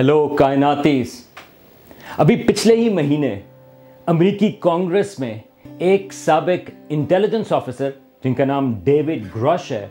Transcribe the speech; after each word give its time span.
Hello 0.00 0.28
کائناتیس 0.28 1.12
ابھی 2.18 2.36
پچھلے 2.36 2.74
ہی 2.76 2.88
مہینے 2.88 3.34
امریکی 4.06 4.50
کانگریس 4.60 5.18
میں 5.18 5.34
ایک 5.78 6.12
سابق 6.12 6.70
انٹیلیجنس 6.88 7.52
آفیسر 7.52 7.90
جن 8.24 8.34
کا 8.34 8.44
نام 8.44 8.72
ڈیوڈ 8.84 9.24
گروش 9.36 9.70
ہے 9.72 9.86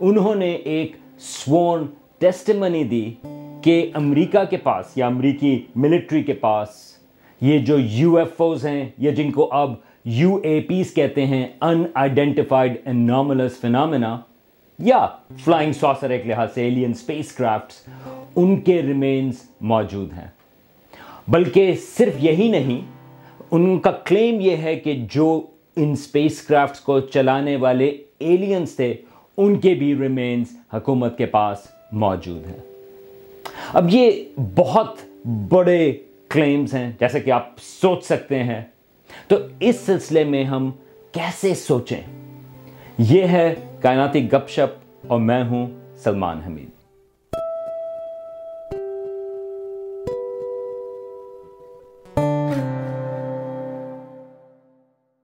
انہوں 0.00 0.34
نے 0.34 0.50
ایک 0.50 0.96
سوون 1.18 1.86
ٹیسٹمنی 2.18 2.84
دی 2.84 3.14
کہ 3.62 3.90
امریکہ 3.94 4.44
کے 4.50 4.56
پاس 4.56 4.96
یا 4.96 5.06
امریکی 5.06 5.58
ملٹری 5.76 6.22
کے 6.22 6.32
پاس 6.32 6.68
یہ 7.40 7.58
جو 7.58 7.78
یو 7.78 8.16
ایف 8.16 8.42
اوز 8.42 8.66
ہیں 8.66 8.88
یا 8.98 9.10
جن 9.10 9.32
کو 9.32 9.48
اب 9.52 9.74
یو 10.04 10.36
اے 10.42 10.60
پیز 10.60 10.94
کہتے 10.94 11.26
ہیں 11.26 11.46
ان 11.60 11.84
آئیڈینٹیفائڈ 11.94 12.76
اناملس 12.84 13.60
فنامنا 13.60 14.16
یا 14.78 15.06
فلائنگ 15.44 15.72
ساسر 15.72 16.10
ایک 16.10 16.26
لحاظ 16.26 16.54
سے 16.54 16.62
ایلین 16.62 16.90
اسپیس 16.90 17.32
کرافٹس 17.32 17.84
ان 18.36 18.60
کے 18.60 18.82
ریمینز 18.82 19.34
موجود 19.60 20.12
ہیں۔ 20.12 20.28
بلکہ 21.28 21.74
صرف 21.98 22.12
یہی 22.18 22.48
نہیں، 22.48 22.80
ان 23.50 23.80
کا 23.80 23.90
کلیم 23.90 24.40
یہ 24.40 24.56
ہے 24.56 24.76
کہ 24.76 25.06
جو 25.10 25.46
ان 25.76 25.92
اسپیس 25.92 26.42
کرافٹس 26.42 26.80
کو 26.80 27.00
چلانے 27.00 27.56
والے 27.56 27.96
ایلینز 28.18 28.76
تھے، 28.76 28.94
ان 29.36 29.58
کے 29.58 29.74
بھی 29.74 29.94
ریمینز 29.94 30.46
حکومت 30.74 31.18
کے 31.18 31.26
پاس 31.26 31.58
موجود 31.92 32.46
ہیں۔ 32.46 32.62
اب 33.72 33.86
یہ 33.90 34.10
بہت 34.54 34.96
بڑے 35.48 35.92
کلیمز 36.28 36.74
ہیں، 36.74 36.92
جیسے 37.00 37.20
کہ 37.20 37.30
آپ 37.30 37.54
سوچ 37.58 38.04
سکتے 38.04 38.42
ہیں۔ 38.42 38.64
تو 39.28 39.36
اس 39.60 39.76
سلسلے 39.76 40.24
میں 40.24 40.44
ہم 40.44 40.70
کیسے 41.12 41.54
سوچیں؟ 41.54 42.00
یہ 42.98 43.22
ہے 43.22 43.54
کائناتی 43.80 44.32
گپ 44.32 44.48
شپ 44.48 45.02
اور 45.06 45.20
میں 45.20 45.44
ہوں 45.44 45.66
سلمان 45.96 46.40
حمید۔ 46.46 46.75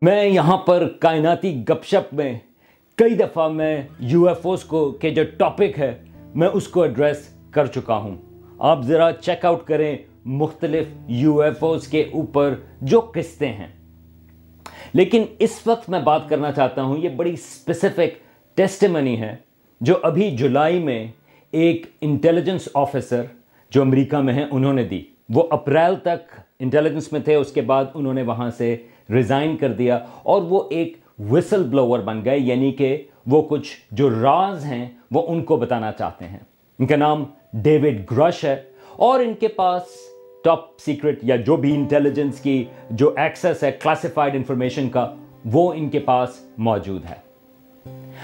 میں 0.02 0.24
یہاں 0.24 0.56
پر 0.56 0.88
کائناتی 1.00 1.64
گپ 1.68 1.84
شپ 1.84 2.14
میں 2.14 2.38
کئی 2.94 3.14
دفعہ 3.14 3.48
میں 3.48 3.82
یو 4.00 4.28
ایف 4.28 4.46
اوز 4.46 4.64
کو 4.64 4.90
کے 4.90 5.10
جو 5.10 5.22
ٹاپک 5.38 5.78
ہے 5.78 5.94
میں 6.34 6.48
اس 6.48 6.68
کو 6.68 6.82
ایڈریس 6.82 7.28
کر 7.50 7.66
چکا 7.66 7.96
ہوں۔ 7.96 8.16
آپ 8.58 8.82
ذرا 8.82 9.12
چیک 9.12 9.44
آؤٹ 9.44 9.64
کریں 9.64 9.96
مختلف 10.24 10.86
یو 11.08 11.40
ایف 11.40 11.64
اوز 11.64 11.88
کے 11.88 12.04
اوپر 12.12 12.54
جو 12.80 13.00
قسطیں 13.14 13.52
ہیں۔ 13.52 13.66
لیکن 14.94 15.24
اس 15.38 15.60
وقت 15.66 15.90
میں 15.90 16.00
بات 16.00 16.28
کرنا 16.28 16.52
چاہتا 16.52 16.82
ہوں، 16.82 16.96
یہ 16.98 17.08
بڑی 17.08 17.32
اسپیسیفک 17.32 18.18
ٹیسٹمنی 18.54 19.20
ہے 19.20 19.36
جو 19.80 19.94
ابھی 20.02 20.30
جولائی 20.30 20.78
میں 20.78 21.06
ایک 21.50 21.86
انٹیلیجنس 22.00 22.68
آفیسر 22.74 23.22
جو 23.70 23.82
امریکہ 23.82 24.16
میں 24.16 24.34
ہیں 24.34 24.46
انہوں 24.50 24.72
نے 24.72 24.84
دی۔ 24.84 25.02
وہ 25.28 25.42
اپریل 25.50 25.94
تک 25.94 26.40
انٹیلیجنس 26.60 27.12
میں 27.12 27.20
تھے، 27.20 27.34
اس 27.34 27.52
کے 27.52 27.60
بعد 27.60 27.84
انہوں 27.94 28.14
نے 28.14 28.22
وہاں 28.22 28.50
سے 28.50 28.76
ریزائن 29.10 29.56
کر 29.56 29.72
دیا 29.72 29.98
اور 30.22 30.42
وہ 30.42 30.62
ایک 30.70 30.96
وسل 31.30 31.62
بلوور 31.62 31.98
بن 31.98 32.24
گئے 32.24 32.38
یعنی 32.38 32.72
کہ 32.72 33.02
وہ 33.26 33.42
کچھ 33.42 33.70
جو 33.90 34.10
راز 34.22 34.64
ہیں 34.64 34.88
وہ 35.10 35.22
ان 35.28 35.44
کو 35.44 35.56
بتانا 35.56 35.92
چاہتے 35.92 36.24
ہیں۔ 36.24 36.38
ان 36.78 36.86
کا 36.86 36.96
نام 36.96 37.24
ڈیوڈ 37.52 38.18
گرش 38.18 38.44
ہے 38.44 38.62
اور 38.96 39.20
ان 39.20 39.34
کے 39.34 39.48
پاس 39.48 39.82
ٹاپ 40.44 40.78
سیکرٹ 40.78 41.18
یا 41.22 41.36
جو 41.36 41.56
بھی 41.56 41.74
انٹیلیجنس 41.74 42.40
کی 42.40 42.64
جو 42.90 43.12
ایکسس 43.16 43.62
ہے 43.62 43.72
کلاسیفائڈ 43.72 44.34
انفارمیشن 44.34 44.88
کا، 44.88 45.14
وہ 45.44 45.72
ان 45.72 45.88
کے 45.88 45.98
پاس 45.98 46.28
موجود 46.58 47.04
ہے۔ 47.04 47.32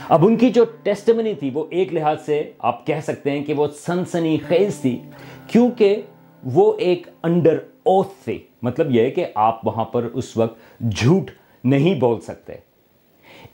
اب 0.08 0.26
ان 0.26 0.36
کی 0.36 0.50
جو 0.50 0.64
ٹیسٹمنی 0.82 1.34
تھی، 1.34 1.50
وہ 1.54 1.64
ایک 1.70 1.94
لحاظ 1.94 2.16
سے 2.26 2.50
آپ 2.58 2.86
کہہ 2.86 3.00
سکتے 3.02 3.30
ہیں 3.30 3.44
کہ 3.44 3.54
وہ 3.54 3.66
سنسنی 3.66 4.38
خیز 4.48 4.80
تھی، 4.80 4.98
کیونکہ 5.46 6.02
وہ 6.44 6.76
ایک 6.78 7.06
انڈر 7.22 7.58
اوتھ 7.82 8.24
تھی 8.24 8.38
مطلب 8.62 8.86
یہ 8.90 9.10
کہ 9.10 9.26
آپ 9.34 9.66
وہاں 9.66 9.84
پر 9.84 10.02
اس 10.02 10.36
وقت 10.36 10.82
جھوٹ 10.96 11.30
نہیں 11.64 11.94
بول 11.94 12.20
سکتے۔ 12.20 12.52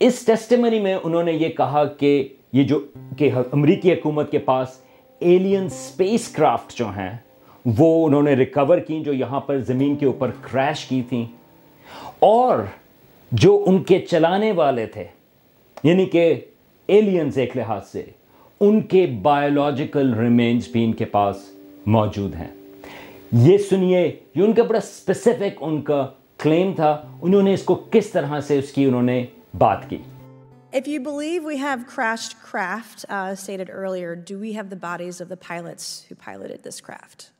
اس 0.01 0.27
ٹیسٹمنی 0.27 0.81
میں 0.81 0.95
انہوں 1.03 1.23
نے 1.23 1.33
یہ 1.33 1.49
کہا 1.49 1.85
کہ 1.85 2.29
یہ 2.53 2.65
جو 2.65 2.81
کہ 3.17 3.31
امریکی 3.53 3.93
حکومت 3.93 4.31
کے 4.31 4.39
پاس 4.39 4.69
ایلین 5.19 5.69
سپیس 5.69 6.29
کرافٹ 6.29 6.73
جو 6.73 6.87
ہیں، 6.87 7.19
وہ 7.79 8.07
انہوں 8.07 8.23
نے 8.23 8.35
ریکور 8.35 8.79
کی، 8.79 9.01
جو 9.01 9.13
یہاں 9.13 9.41
پر 9.41 9.59
زمین 9.59 9.97
کے 9.97 10.07
اوپر 10.07 10.31
کریش 10.41 10.85
کی 10.85 11.03
تھیں۔ 11.09 11.27
اور 12.19 12.59
جو 13.33 13.65
ان 13.67 13.83
کے 13.83 13.99
چلانے 13.99 14.53
والے 14.53 14.87
تھے 14.87 15.05
یعنی 15.85 16.05
کہ 16.05 16.35
ایلینز 16.87 17.39
ایک 17.39 17.57
لحاظ 17.57 17.87
سے، 17.87 18.05
ان 18.61 18.81
کے 18.81 19.07
بایولوجیکل 19.07 20.15
ریمینز 20.15 20.69
بھی 20.69 20.85
ان 20.85 20.93
کے 20.93 21.05
پاس 21.05 21.37
موجود 21.87 22.35
ہیں۔ 22.35 22.64
یہ 23.35 23.57
سنیے 23.59 24.01
یہ 24.35 24.43
ان 24.43 24.53
کا 24.55 24.63
بڑا 24.63 24.79
اسپیسیفک 24.79 25.63
ان 25.67 25.81
کا 25.83 26.07
کلیم 26.43 26.73
تھا 26.75 26.91
انہوں 27.23 27.43
نے 27.43 27.55
اس 27.55 27.63
کو 27.65 27.75
کس 27.93 28.11
طرح 28.11 28.41
سے 28.47 28.59
اس 28.59 28.71
کی 28.73 28.85
انہوں 28.87 29.03
نے 29.03 29.25
بات 29.59 29.89
کی 29.91 29.99
If 30.79 30.89
you 30.91 31.01
believe 31.01 31.45
we 31.49 31.57
have 31.63 31.83
crashed 31.87 32.33
craft, 32.45 33.05
uh, 33.09 33.35
stated 33.41 33.69
earlier, 33.71 34.15
do 34.31 34.39
we 34.39 34.53
have 34.55 34.71
the 34.71 34.79
bodies 34.85 35.21
of 35.25 35.29
the 35.33 35.37
pilots 35.37 35.85
who 36.09 36.17
piloted 36.17 36.65
this 36.65 36.81
craft? 36.81 37.31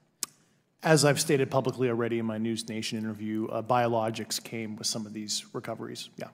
As 0.83 1.05
I've 1.05 1.21
stated 1.21 1.51
publicly 1.55 1.91
already 1.95 2.21
in 2.25 2.27
my 2.27 2.39
News 2.39 2.69
Nation 2.69 2.99
interview, 2.99 3.49
uh, 3.49 3.63
biologics 3.63 4.43
came 4.51 4.77
with 4.77 4.87
some 4.87 5.07
of 5.07 5.13
these 5.19 5.39
recoveries. 5.53 6.09
Yeah. 6.25 6.31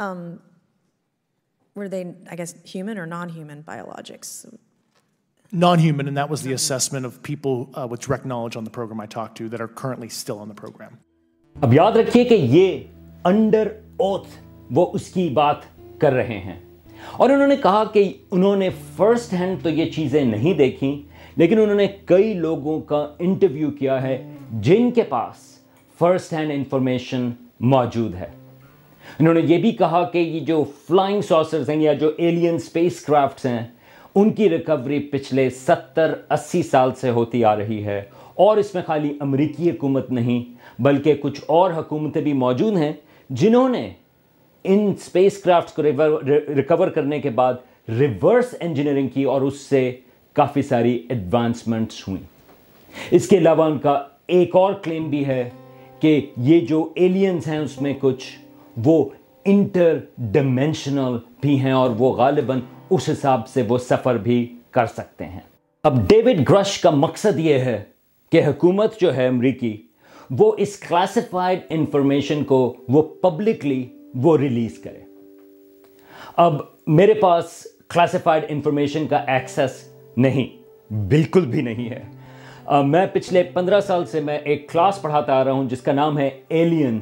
Um, 0.00 0.40
were 1.76 1.88
they, 1.88 2.02
I 2.30 2.36
guess, 2.42 2.54
human 2.74 2.98
or 2.98 3.06
non-human 3.06 3.62
biologics? 3.62 4.32
Non-human, 5.52 6.08
and 6.08 6.16
that 6.16 6.28
was 6.28 6.42
the 6.42 6.52
assessment 6.52 7.06
of 7.06 7.22
people 7.22 7.70
uh, 7.74 7.86
with 7.86 8.00
direct 8.00 8.24
knowledge 8.24 8.56
on 8.56 8.64
the 8.64 8.70
program 8.70 9.00
I 9.00 9.06
talked 9.06 9.36
to 9.38 9.48
that 9.50 9.60
are 9.60 9.68
currently 9.70 10.08
still 10.10 10.38
on 10.38 10.48
the 10.48 10.54
program. 10.56 10.96
اب 11.56 11.74
یاد 11.74 11.96
رکھیے 11.96 12.24
کہ 12.24 12.34
یہ 12.34 12.78
under 13.24 13.68
oath 13.96 14.28
وہ 14.70 14.86
اس 14.94 15.08
کی 15.08 15.28
بات 15.32 15.62
کر 16.00 16.12
رہے 16.12 16.38
ہیں 16.38 16.58
اور 17.16 17.30
انہوں 17.30 17.48
نے 17.48 17.56
کہا 17.56 17.84
کہ 17.92 18.02
انہوں 18.30 18.56
نے 18.56 18.68
فرسٹ 18.96 19.32
ہینڈ 19.32 19.62
تو 19.62 19.70
یہ 19.70 19.90
چیزیں 19.90 20.24
نہیں 20.24 20.54
دیکھیں 20.58 20.92
لیکن 21.36 21.60
انہوں 21.60 21.76
نے 21.76 21.86
کئی 22.06 22.32
لوگوں 22.34 22.80
کا 22.88 23.06
انٹرویو 23.18 23.70
کیا 23.78 24.00
ہے 24.02 24.16
جن 24.62 24.90
کے 24.90 25.02
پاس 25.08 25.50
فرسٹ 25.98 26.32
ہینڈ 26.32 26.52
انفارمیشن 26.52 27.30
موجود 27.72 28.14
ہے 28.14 28.30
انہوں 29.18 29.34
نے 29.34 29.40
یہ 29.42 29.58
بھی 29.58 29.72
کہا 29.76 30.02
کہ 30.12 30.18
یہ 30.18 30.44
جو 30.44 30.62
فلائنگ 30.86 31.20
ساسرز 31.22 31.70
ہیں 31.70 31.80
یا 31.82 31.92
جو 31.92 32.10
ایلین 32.18 32.54
اسپیس 32.54 33.00
کرافٹس 33.04 33.46
ہیں 33.46 33.66
ان 34.14 34.30
کی 34.30 34.50
ریکوری 34.50 34.98
پچھلے 34.98 35.50
ستر 35.50 36.14
اسی 36.30 36.62
سال 36.62 36.94
سے 36.94 37.10
ہوتی 37.10 37.44
آ 37.44 37.56
رہی 37.56 37.84
ہے۔ 37.84 38.02
اور 38.34 38.56
اس 38.56 38.74
میں 38.74 38.82
خالی 38.86 39.16
امریکی 39.20 39.70
حکومت 39.70 40.10
نہیں، 40.10 40.44
بلکہ 40.78 41.14
کچھ 41.14 41.40
اور 41.46 41.70
حکومتیں 41.70 42.22
بھی 42.22 42.32
موجود 42.32 42.76
ہیں 42.76 42.92
جنہوں 43.30 43.68
نے 43.68 43.92
ان 44.64 44.94
اسپیس 44.98 45.42
کرافٹس 45.42 45.72
کو 45.72 45.82
ریکور 46.56 46.88
کرنے 46.88 47.20
کے 47.20 47.30
بعد 47.30 47.54
ریورس 47.88 48.54
انجینئرنگ 48.60 49.08
کی 49.08 49.24
اور 49.24 49.40
اس 49.40 49.60
سے 49.60 49.96
کافی 50.32 50.62
ساری 50.62 51.06
ایڈوانسمنٹس 51.08 52.08
ہوئیں۔ 52.08 52.22
اس 53.10 53.28
کے 53.28 53.38
علاوہ 53.38 53.64
ان 53.64 53.78
کا 53.78 54.02
ایک 54.26 54.56
اور 54.56 54.74
کلیم 54.74 55.10
بھی 55.10 55.26
ہے 55.26 55.50
کہ 56.00 56.26
یہ 56.36 56.60
جو 56.60 56.92
ایلینز 56.94 57.46
ہیں 57.46 57.58
اس 57.58 57.80
میں 57.80 57.94
کچھ 58.00 58.24
وہ 58.84 59.08
انٹر 59.44 59.98
ڈیمینشنل 60.18 61.16
بھی 61.40 61.60
ہیں 61.60 61.72
اور 61.72 61.90
وہ 61.98 62.12
غالباً 62.12 62.60
اس 62.94 63.08
حساب 63.08 63.48
سے 63.48 63.62
وہ 63.68 63.78
سفر 63.78 64.16
بھی 64.16 64.46
کر 64.70 64.86
سکتے 64.86 65.24
ہیں۔ 65.24 65.40
اب 65.84 65.98
ڈیوڈ 66.08 66.40
گرش 66.50 66.78
کا 66.78 66.90
مقصد 66.90 67.38
یہ 67.38 67.54
ہے 67.54 67.82
کہ 68.32 68.44
حکومت 68.46 69.00
جو 69.00 69.14
ہے 69.16 69.26
امریکی، 69.26 69.76
وہ 70.30 70.52
اس 70.58 70.76
کلاسیفائڈ 70.78 71.60
انفارمیشن 71.70 72.44
کو 72.44 72.76
وہ 72.88 73.02
پبلکلی 73.22 73.82
وہ 74.14 74.36
ریلیز 74.38 74.78
کرے۔ 74.78 75.02
اب 76.36 76.54
میرے 76.86 77.14
پاس 77.14 77.66
کلاسیفائڈ 77.88 78.44
انفارمیشن 78.48 79.06
کا 79.06 79.16
ایکسس 79.26 79.82
نہیں، 80.16 80.94
بالکل 81.08 81.46
بھی 81.46 81.62
نہیں 81.62 81.90
ہے۔ 81.90 82.02
میں 82.84 83.06
پچھلے 83.12 83.42
پندرہ 83.42 83.80
سال 83.80 84.04
سے 84.06 84.20
میں 84.20 84.38
ایک 84.38 84.68
کلاس 84.70 85.00
پڑھاتا 85.02 85.34
آ 85.34 85.44
رہا 85.44 85.52
ہوں 85.52 85.68
جس 85.68 85.80
کا 85.80 85.92
نام 85.92 86.18
ہے 86.18 86.28
alien 86.48 86.98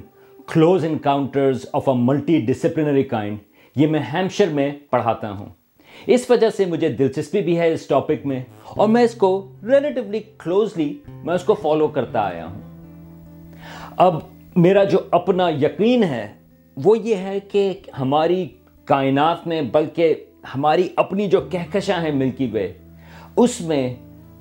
close 0.52 0.84
encounters 0.84 1.67
of 1.72 1.88
a 1.88 1.94
multidisciplinary 2.40 3.02
kind 3.02 3.38
یہ 3.76 3.87
میں 3.87 4.00
ہیمشر 4.12 4.49
میں 4.49 4.70
پڑھاتا 4.90 5.31
ہوں۔ 5.31 5.49
اس 6.06 6.31
وجہ 6.31 6.50
سے 6.50 6.65
مجھے 6.67 6.89
دلچسپی 6.89 7.41
بھی 7.41 7.59
ہے 7.59 7.73
اس 7.73 7.87
ٹاپک 7.87 8.27
میں، 8.27 8.41
اور 8.67 8.89
میں 8.89 9.03
اس 9.03 9.15
کو 9.15 9.31
ریلیٹیولی 9.62 10.21
کلوزلی 10.39 10.93
میں 11.25 11.35
اس 11.35 11.44
کو 11.44 11.55
فالو 11.55 11.89
کرتا 11.89 12.21
آیا 12.21 12.47
ہوں۔ 12.47 12.61
اب 13.97 14.19
میرا 14.56 14.85
جو 14.85 14.99
اپنا 15.11 15.49
یقین 15.62 16.05
ہے، 16.05 16.27
وہ 16.77 16.99
یہ 16.99 17.17
ہے 17.17 17.39
کہ 17.41 17.73
ہماری 17.99 18.47
کائنات 18.89 19.47
میں، 19.47 19.61
بلکہ 19.62 20.15
ہماری 20.55 20.89
اپنی 20.97 21.29
جو 21.29 21.41
کہکشاں 21.50 22.00
ہیں 22.03 22.12
ملکی 22.12 22.49
وے 22.53 22.73
اس 23.37 23.61
میں 23.61 23.94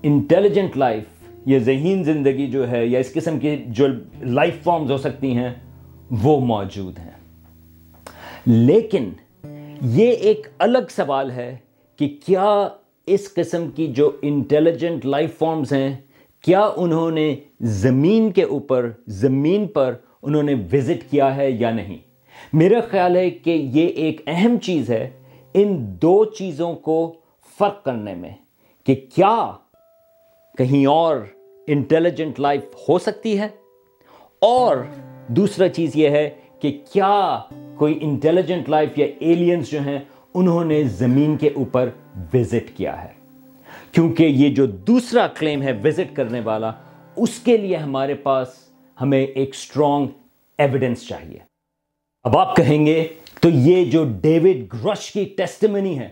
انٹیلیجنٹ 0.03 0.77
لائف 0.77 1.03
یہ 1.45 1.59
ذہین 1.59 2.03
زندگی 2.03 2.47
جو 2.47 2.69
ہے، 2.71 2.85
یا 2.85 2.99
اس 2.99 3.13
قسم 3.13 3.39
کی 3.39 3.55
جو 3.67 3.87
لائف 4.21 4.63
فارمز 4.63 4.91
ہو 4.91 4.97
سکتی 4.97 5.35
ہیں، 5.35 5.53
وہ 6.23 6.39
موجود 6.45 6.99
ہیں۔ 6.99 7.09
لیکن 8.47 9.09
یہ 9.81 10.11
ایک 10.11 10.47
الگ 10.59 10.89
سوال 10.89 11.31
ہے 11.31 11.55
کہ 11.99 12.07
کیا 12.25 12.67
اس 13.07 13.33
قسم 13.33 13.69
کی 13.71 13.87
جو 13.87 14.11
انٹیلیجنٹ 14.21 15.05
لائف 15.05 15.37
فارمز 15.37 15.71
ہیں، 15.73 15.95
کیا 16.43 16.61
انہوں 16.75 17.11
نے 17.11 17.33
زمین 17.59 18.31
کے 18.31 18.43
اوپر، 18.43 18.89
زمین 19.07 19.67
پر 19.67 19.95
انہوں 20.21 20.43
نے 20.43 20.53
وزٹ 20.73 21.09
کیا 21.11 21.35
ہے 21.35 21.49
یا 21.51 21.71
نہیں؟ 21.71 21.97
میرا 22.53 22.79
خیال 22.89 23.15
ہے 23.15 23.29
کہ 23.29 23.49
یہ 23.49 23.87
ایک 23.87 24.21
اہم 24.27 24.57
چیز 24.61 24.89
ہے 24.89 25.09
ان 25.53 25.75
دو 26.01 26.23
چیزوں 26.25 26.73
کو 26.75 27.13
فرق 27.57 27.83
کرنے 27.85 28.15
میں 28.15 28.31
کہ 28.87 28.95
کیا 29.15 29.35
کہیں 30.57 30.85
اور 30.85 31.17
انٹیلیجنٹ 31.67 32.39
لائف 32.39 32.75
ہو 32.89 32.99
سکتی 32.99 33.37
ہے 33.39 33.47
اور 34.41 34.77
دوسرا 35.27 35.69
چیز 35.69 35.95
یہ 35.95 36.09
ہے 36.09 36.29
کہ 36.59 36.77
کیا 36.93 37.39
کوئی 37.81 37.97
انٹیلیجنٹ 38.01 38.69
لائف 38.69 38.97
یا 38.97 39.07
ایلینز 39.19 39.69
جو 39.69 39.81
ہیں، 39.81 39.99
انہوں 40.33 40.65
نے 40.65 40.83
زمین 40.83 41.37
کے 41.37 41.49
اوپر 41.55 41.89
وزٹ 42.33 42.77
کیا 42.77 43.03
ہے۔ 43.03 43.09
کیونکہ 43.91 44.23
یہ 44.23 44.49
جو 44.49 44.65
دوسرا 44.65 45.27
کلیم 45.27 45.61
ہے 45.61 45.71
وزٹ 45.83 46.15
کرنے 46.15 46.39
والا، 46.39 46.71
اس 47.15 47.39
کے 47.39 47.57
لیے 47.57 47.75
ہمارے 47.75 48.13
پاس 48.13 48.47
ہمیں 49.01 49.23
ایک 49.23 49.49
اسٹرانگ 49.53 50.07
ایویڈنس 50.57 51.07
چاہیے۔ 51.07 51.39
اب 52.23 52.37
آپ 52.37 52.55
کہیں 52.55 52.85
گے، 52.85 53.07
تو 53.39 53.49
یہ 53.49 53.85
جو 53.85 54.05
ڈیوڈ 54.21 54.73
گرش 54.73 55.11
کی 55.11 55.25
ٹیسٹمنی 55.37 55.99
ہے، 55.99 56.09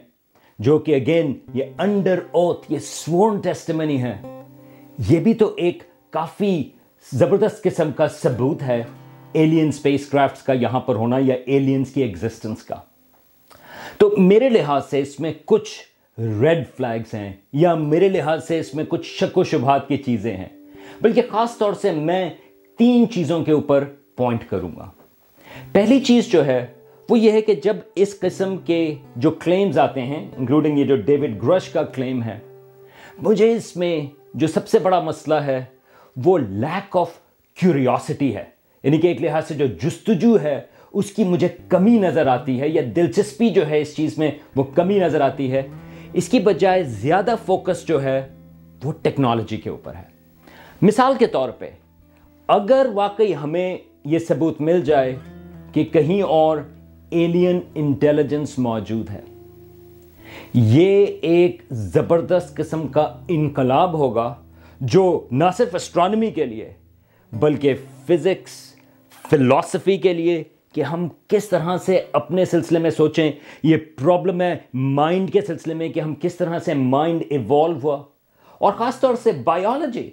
جو 0.59 0.79
کہ 0.79 0.95
اگین 0.95 1.33
یہ 1.53 1.63
انڈر 1.77 2.19
اوتھ 2.31 2.71
یہ 2.71 2.79
سورن 2.79 3.39
ٹیسٹمنی 3.39 4.03
ہے، 4.03 4.43
یہ 5.09 5.19
بھی 5.19 5.33
تو 5.33 5.53
ایک 5.57 5.83
کافی 6.09 6.63
زبردست 7.13 7.63
قسم 7.63 7.91
کا 7.91 8.07
ثبوت 8.07 8.61
ہے۔ 8.61 8.83
ایلین 9.33 9.67
اسپیس 9.67 10.05
کرافٹس 10.05 10.41
کا 10.41 10.53
یہاں 10.53 10.79
پر 10.79 10.95
ہونا 10.95 11.17
یا 11.19 11.35
ایلینز 11.45 11.91
کی 11.91 12.01
ایگزسٹنس 12.01 12.63
کا۔ 12.63 12.75
تو 13.97 14.15
میرے 14.17 14.49
لحاظ 14.49 14.81
سے 14.89 14.99
اس 14.99 15.19
میں 15.19 15.33
کچھ 15.45 15.69
ریڈ 16.41 16.63
فلیگز 16.77 17.13
ہیں 17.13 17.33
یا 17.53 17.75
میرے 17.75 18.09
لحاظ 18.09 18.47
سے 18.47 18.59
اس 18.59 18.75
میں 18.75 18.83
کچھ 18.89 19.07
شک 19.07 19.37
و 19.37 19.43
شبہات 19.43 19.87
کی 19.87 19.97
چیزیں 19.97 20.37
ہیں۔ 20.37 20.49
بلکہ 21.01 21.21
خاص 21.29 21.57
طور 21.57 21.73
سے 21.73 21.91
میں 21.91 22.29
تین 22.77 23.09
چیزوں 23.09 23.43
کے 23.43 23.51
اوپر 23.51 23.83
پوائنٹ 24.15 24.43
کروں 24.49 24.69
گا۔ 24.77 24.89
پہلی 25.71 25.99
چیز 25.99 26.27
جو 26.27 26.45
ہے 26.45 26.67
وہ 27.09 27.19
یہ 27.19 27.31
ہے 27.31 27.41
کہ 27.41 27.55
جب 27.55 27.75
اس 27.95 28.19
قسم 28.19 28.57
کے 28.57 28.95
جو 29.15 29.31
کلیمز 29.31 29.77
آتے 29.77 30.01
ہیں 30.01 30.29
انکلوڈنگ 30.37 30.77
یہ 30.77 30.83
جو 30.83 30.95
ڈیوڈ 30.95 31.43
گرش 31.43 31.69
کا 31.69 31.83
کلیم 31.83 32.23
ہے، 32.23 32.39
مجھے 33.17 33.53
اس 33.53 33.75
میں 33.75 34.01
جو 34.33 34.47
سب 34.47 34.67
سے 34.67 34.79
بڑا 34.79 34.99
مسئلہ 34.99 35.35
ہے، 35.35 35.65
وہ 36.25 36.37
لیک 36.37 36.97
آف 36.97 37.11
کیوریوسٹی 37.55 38.35
ہے۔ 38.35 38.58
یعنی 38.83 38.97
کہ 38.97 39.07
ایک 39.07 39.21
لحاظ 39.21 39.47
سے 39.47 39.53
جو 39.53 39.65
جستجو 39.81 40.37
ہے، 40.43 40.61
اس 40.93 41.11
کی 41.11 41.23
مجھے 41.23 41.47
کمی 41.69 41.97
نظر 41.99 42.27
آتی 42.27 42.61
ہے 42.61 42.69
یا 42.69 42.81
دلچسپی 42.95 43.49
جو 43.49 43.67
ہے 43.69 43.81
اس 43.81 43.95
چیز 43.95 44.17
میں 44.17 44.31
وہ 44.55 44.63
کمی 44.63 44.99
نظر 44.99 45.21
آتی 45.21 45.51
ہے۔ 45.51 45.61
اس 46.13 46.29
کی 46.29 46.39
بجائے 46.39 46.83
زیادہ 46.83 47.35
فوکس 47.45 47.85
جو 47.85 48.03
ہے، 48.03 48.27
وہ 48.83 48.91
ٹیکنالوجی 49.01 49.57
کے 49.57 49.69
اوپر 49.69 49.95
ہے۔ 49.95 50.03
مثال 50.81 51.13
کے 51.19 51.27
طور 51.27 51.49
پہ، 51.49 51.69
اگر 52.47 52.87
واقعی 52.93 53.33
ہمیں 53.35 53.77
یہ 54.05 54.19
ثبوت 54.19 54.61
مل 54.61 54.81
جائے 54.81 55.15
کہ 55.73 55.83
کہیں 55.83 56.21
اور 56.21 56.57
ایلین 57.09 57.59
انٹیلیجنس 57.75 58.57
موجود 58.59 59.09
ہے، 59.09 59.21
یہ 60.53 61.05
ایک 61.21 61.61
زبردست 61.69 62.55
قسم 62.57 62.87
کا 62.87 63.19
انقلاب 63.27 63.93
ہوگا 63.93 64.33
جو 64.81 65.27
نہ 65.31 65.43
صرف 65.57 65.75
اسٹرانومی 65.75 66.31
کے 66.31 66.45
لیے، 66.45 66.71
بلکہ 67.31 67.73
فزکس 68.07 68.68
فلاسفی 69.29 69.97
کے 69.97 70.13
لیے 70.13 70.43
کہ 70.73 70.81
ہم 70.81 71.07
کس 71.27 71.49
طرح 71.49 71.77
سے 71.77 72.01
اپنے 72.11 72.45
سلسلے 72.45 72.79
میں 72.79 72.89
سوچیں۔ 72.89 73.31
یہ 73.63 73.77
پرابلم 73.77 74.41
ہے 74.41 74.55
مائنڈ 74.73 75.33
کے 75.33 75.41
سلسلے 75.41 75.73
میں 75.73 75.89
کہ 75.89 75.99
ہم 75.99 76.15
کس 76.15 76.35
طرح 76.35 76.59
سے 76.59 76.73
مائنڈ 76.73 77.23
ایوالو 77.29 77.77
ہوا۔ 77.83 78.03
اور 78.57 78.73
خاص 78.73 78.99
طور 78.99 79.15
سے 79.15 79.31
بایولوجی 79.31 80.09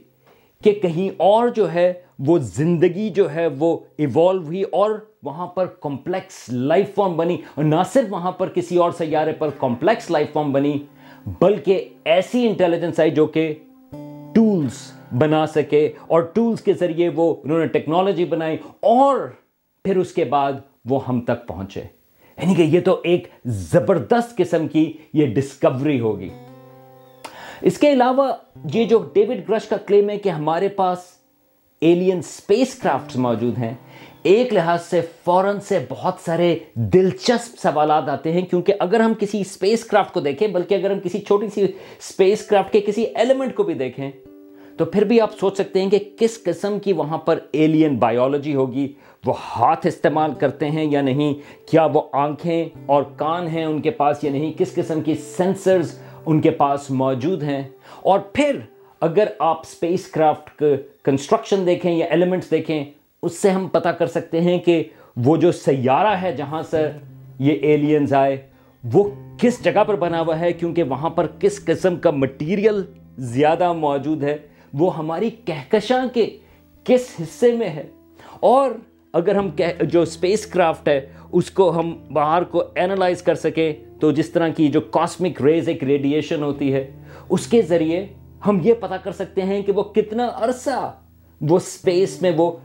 کہ 0.64 0.72
کہیں 0.72 1.10
اور 1.16 1.48
جو 1.48 1.72
ہے 1.72 1.92
وہ 2.18 2.38
زندگی 2.38 3.10
جو 3.10 3.34
ہے 3.34 3.46
وہ 3.46 3.78
ایوالو 3.98 4.42
ہوئی 4.42 4.62
اور 4.62 4.90
وہاں 5.22 5.46
پر 5.46 5.66
کمپلیکس 5.66 6.48
لائف 6.48 6.94
فارم 6.94 7.16
بنی۔ 7.16 7.36
اور 7.54 7.64
نہ 7.64 7.82
صرف 7.92 8.12
وہاں 8.12 8.32
پر 8.32 8.48
کسی 8.48 8.76
اور 8.76 8.90
سیارے 8.90 9.32
پر 9.32 9.48
کمپلیکس 9.58 10.10
لائف 10.10 10.32
فارم 10.32 10.52
بنی، 10.52 10.78
بلکہ 11.40 11.88
ایسی 12.04 12.48
انٹیلیجنس 12.48 13.00
آئی 13.00 13.10
جو 13.10 13.26
کہ 13.26 13.54
ٹولز 14.66 14.92
بنا 15.18 15.46
سکے 15.46 15.92
اور 16.06 16.20
ٹولز 16.20 16.60
کے 16.60 16.72
ذریعے 16.72 17.08
وہ 17.08 17.34
انہوں 17.44 17.58
نے 17.58 17.66
ٹیکنالوجی 17.66 18.24
بنائی 18.24 18.56
اور 18.80 19.18
پھر 19.84 19.96
اس 19.96 20.12
کے 20.12 20.24
بعد 20.24 20.52
وہ 20.84 21.06
ہم 21.08 21.20
تک 21.20 21.48
پہنچے۔ 21.48 21.80
یعنی 22.42 22.54
کہ 22.54 22.62
یہ 22.62 22.80
تو 22.80 23.00
ایک 23.04 23.28
زبردست 23.44 24.36
قسم 24.36 24.68
کی 24.68 24.92
یہ 25.12 25.26
ڈسکوری 25.26 26.00
ہوگی۔ 26.00 26.28
اس 27.60 27.78
کے 27.78 27.92
علاوہ 27.92 28.32
یہ 28.74 28.84
جو 28.84 28.98
ڈیوڈ 29.14 29.48
گرش 29.48 29.68
کا 29.68 29.76
کلیم 29.76 30.10
ہے 30.10 30.16
کہ 30.16 30.28
ہمارے 30.28 30.68
پاس 30.68 30.98
ایلین 31.80 32.22
سپیس 32.22 32.74
کرافٹ 32.74 33.16
موجود 33.16 33.58
ہیں، 33.58 33.74
ایک 34.22 34.52
لحاظ 34.52 34.82
سے 34.82 35.00
فوراً 35.24 35.60
سے 35.60 35.78
بہت 35.88 36.14
سارے 36.24 36.58
دلچسپ 36.74 37.58
سوالات 37.58 38.08
آتے 38.08 38.32
ہیں، 38.32 38.42
کیونکہ 38.42 38.74
اگر 38.80 39.00
ہم 39.00 39.12
کسی 39.18 39.44
سپیس 39.44 39.84
کرافٹ 39.84 40.14
کو 40.14 40.20
دیکھیں، 40.20 40.48
بلکہ 40.48 40.74
اگر 40.74 40.90
ہم 40.90 40.98
کسی 41.04 41.20
چھوٹی 41.20 41.48
سی 41.48 41.66
سپیس 42.00 42.46
کرافٹ 42.46 42.72
کے 42.72 42.80
کسی 42.80 43.04
ایلیمنٹ 43.04 43.54
کو 43.54 43.62
بھی 43.62 43.74
دیکھیں 43.74 44.10
تو 44.76 44.84
پھر 44.84 45.04
بھی 45.04 45.20
آپ 45.20 45.38
سوچ 45.40 45.54
سکتے 45.54 45.82
ہیں 45.82 45.90
کہ 45.90 45.98
کس 46.18 46.42
قسم 46.42 46.78
کی 46.78 46.92
وہاں 46.92 47.18
پر 47.18 47.38
ایلین 47.52 47.96
بایولوجی 47.96 48.54
ہوگی؟ 48.54 48.92
وہ 49.24 49.34
ہاتھ 49.38 49.86
استعمال 49.86 50.34
کرتے 50.34 50.70
ہیں 50.70 50.84
یا 50.84 51.00
نہیں؟ 51.00 51.34
کیا 51.68 51.86
وہ 51.94 52.02
آنکھیں 52.12 52.68
اور 52.86 53.02
کان 53.16 53.46
ہیں 53.46 53.64
ان 53.64 53.80
کے 53.80 53.90
پاس 53.90 54.24
یا 54.24 54.30
نہیں؟ 54.30 54.52
کس 54.58 54.74
قسم 54.74 55.00
کی 55.00 55.14
سینسرز 55.14 55.98
ان 56.26 56.40
کے 56.40 56.50
پاس 56.50 56.90
موجود 56.90 57.42
ہیں؟ 57.42 57.62
اور 58.02 58.18
پھر 58.18 58.58
اگر 59.00 59.28
آپ 59.38 59.64
سپیس 59.64 60.06
کرافٹ 60.06 60.62
کنسٹرکشن 61.04 61.66
دیکھیں 61.66 61.92
یا 61.92 62.06
ایلیمنٹس 62.06 62.50
دیکھیں، 62.50 62.84
اس 63.22 63.38
سے 63.38 63.50
ہم 63.50 63.66
پتہ 63.68 63.88
کر 63.88 64.06
سکتے 64.06 64.40
ہیں 64.40 64.58
کہ 64.58 64.82
وہ 65.16 65.36
جو 65.36 65.52
سیارہ 65.52 66.16
ہے 66.22 66.32
جہاں 66.32 66.62
سے 66.62 66.86
یہ 67.38 67.58
ایلینز 67.62 68.12
آئے، 68.14 68.36
وہ 68.84 69.04
کس 69.38 69.62
جگہ 69.64 69.84
پر 69.86 69.96
بنا 69.96 70.20
ہوا 70.20 70.38
ہے؟ 70.40 70.52
کیونکہ 70.52 70.82
وہاں 70.82 71.10
پر 71.10 71.26
کس 71.40 71.64
قسم 71.64 71.96
کا 71.96 72.10
مٹیریل 72.10 72.82
زیادہ 73.18 73.72
موجود 73.72 74.24
ہے؟ 74.24 74.36
وہ 74.72 74.96
ہماری 74.96 75.30
کہکشاں 75.30 76.06
کے 76.14 76.38
کس 76.84 77.14
حصے 77.22 77.52
میں 77.52 77.68
ہے؟ 77.68 77.82
اور 78.40 78.70
اگر 79.12 79.34
ہم 79.34 79.50
جو 79.82 80.02
اسپیس 80.02 80.46
کرافٹ 80.46 80.88
ہے، 80.88 81.12
اس 81.32 81.50
کو 81.50 81.78
ہم 81.78 81.96
باہر 82.12 82.44
کو 82.44 82.62
اینالائز 82.74 83.22
کر 83.22 83.34
سکیں، 83.34 83.72
تو 84.00 84.12
جس 84.12 84.30
طرح 84.30 84.48
کی 84.48 84.68
جو 84.68 84.80
کاسمک 84.80 85.42
ریز 85.42 85.68
ایک 85.68 85.84
ریڈیشن 85.84 86.42
ہوتی 86.42 86.72
ہے، 86.74 86.90
اس 87.28 87.46
کے 87.46 87.62
ذریعے 87.62 88.06
ہم 88.46 88.60
یہ 88.62 88.74
پتا 88.74 88.96
کر 88.96 89.12
سکتے 89.12 89.42
ہیں 89.42 89.62
کہ 89.62 89.72
وہ 89.72 89.82
کتنا 89.82 90.28
عرصہ 90.34 90.94
وہ 91.40 91.56
اسپیس 91.56 92.22
میں 92.22 92.32
وہ 92.36 92.56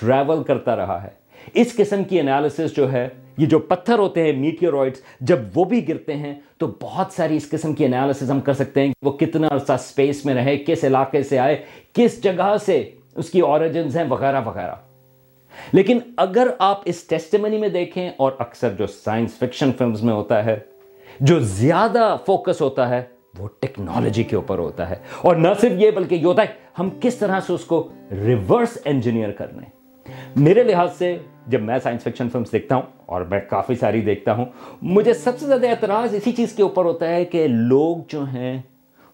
ٹریول 0.00 0.42
کرتا 0.42 0.76
رہا 0.76 1.02
ہے۔ 1.02 1.08
اس 1.54 1.76
قسم 1.76 2.04
کی 2.04 2.20
انالیسس 2.20 2.76
جو 2.76 2.92
ہے 2.92 3.08
یہ 3.38 3.46
جو 3.46 3.58
پتھر 3.58 3.98
ہوتے 3.98 4.22
ہیں 4.22 4.32
میٹیورائڈس 4.32 5.00
جب 5.20 5.38
وہ 5.54 5.64
بھی 5.64 5.88
گرتے 5.88 6.14
ہیں، 6.16 6.34
تو 6.58 6.66
بہت 6.82 7.12
ساری 7.12 7.36
اس 7.36 7.50
قسم 7.50 7.74
کی 7.74 7.84
انالیسس 7.84 8.30
ہم 8.30 8.40
کر 8.40 8.52
سکتے 8.52 8.80
ہیں 8.80 8.92
وہ 9.02 9.12
کتنا 9.12 9.48
عرصہ 9.50 9.72
اسپیس 9.72 10.24
میں 10.24 10.34
رہے، 10.34 10.56
کس 10.56 10.84
علاقے 10.84 11.22
سے 11.22 11.38
آئے، 11.38 11.56
کس 11.92 12.22
جگہ 12.22 12.56
سے 12.66 12.90
اس 13.16 13.30
کی 13.30 13.40
اوریجنز 13.40 13.96
ہیں، 13.96 14.04
وغیرہ 14.08 14.40
وغیرہ۔ 14.46 14.74
لیکن 15.72 15.98
اگر 16.16 16.48
آپ 16.58 16.82
اس 16.84 17.02
ٹیسٹمنی 17.02 17.58
میں 17.58 17.68
دیکھیں، 17.68 18.10
اور 18.16 18.32
اکثر 18.38 18.72
جو 18.78 18.86
سائنس 18.86 19.34
فکشن 19.38 19.70
فلمز 19.78 20.02
میں 20.02 20.14
ہوتا 20.14 20.44
ہے، 20.44 20.58
جو 21.20 21.38
زیادہ 21.40 22.16
فوکس 22.26 22.60
ہوتا 22.60 22.88
ہے، 22.88 23.02
وہ 23.38 23.48
ٹیکنالوجی 23.60 24.22
کے 24.22 24.36
اوپر 24.36 24.58
ہوتا 24.58 24.90
ہے۔ 24.90 24.94
اور 25.22 25.36
نہ 25.36 25.48
صرف 25.60 25.72
یہ، 25.72 25.90
بلکہ 25.90 26.14
یہ 26.14 26.24
ہوتا 26.24 26.42
ہے، 26.42 26.46
ہم 26.78 26.90
کس 27.00 27.14
طرح 27.14 27.40
سے 27.40 27.52
اس 27.52 27.64
کو 27.64 27.88
ریورس 28.24 28.78
انجینئر 28.84 29.30
کرنے 29.30 29.62
میرے 30.36 30.62
لحاظ 30.62 30.88
سے 30.98 31.18
جب 31.48 31.62
میں 31.62 31.78
سائنس 31.82 32.02
فکشن 32.02 32.28
فلمز 32.28 32.52
دیکھتا 32.52 32.74
ہوں 32.74 32.82
اور 33.06 33.22
میں 33.22 33.40
کافی 33.50 33.74
ساری 33.74 34.00
دیکھتا 34.00 34.32
ہوں، 34.32 34.44
مجھے 34.82 35.14
سب 35.14 35.38
سے 35.38 35.46
زیادہ 35.46 35.68
اعتراض 35.68 36.14
اسی 36.14 36.32
چیز 36.32 36.52
کے 36.52 36.62
اوپر 36.62 36.84
ہوتا 36.84 37.08
ہے 37.08 37.24
کہ 37.24 37.46
لوگ 37.48 37.96
جو 38.08 38.24
ہیں، 38.24 38.62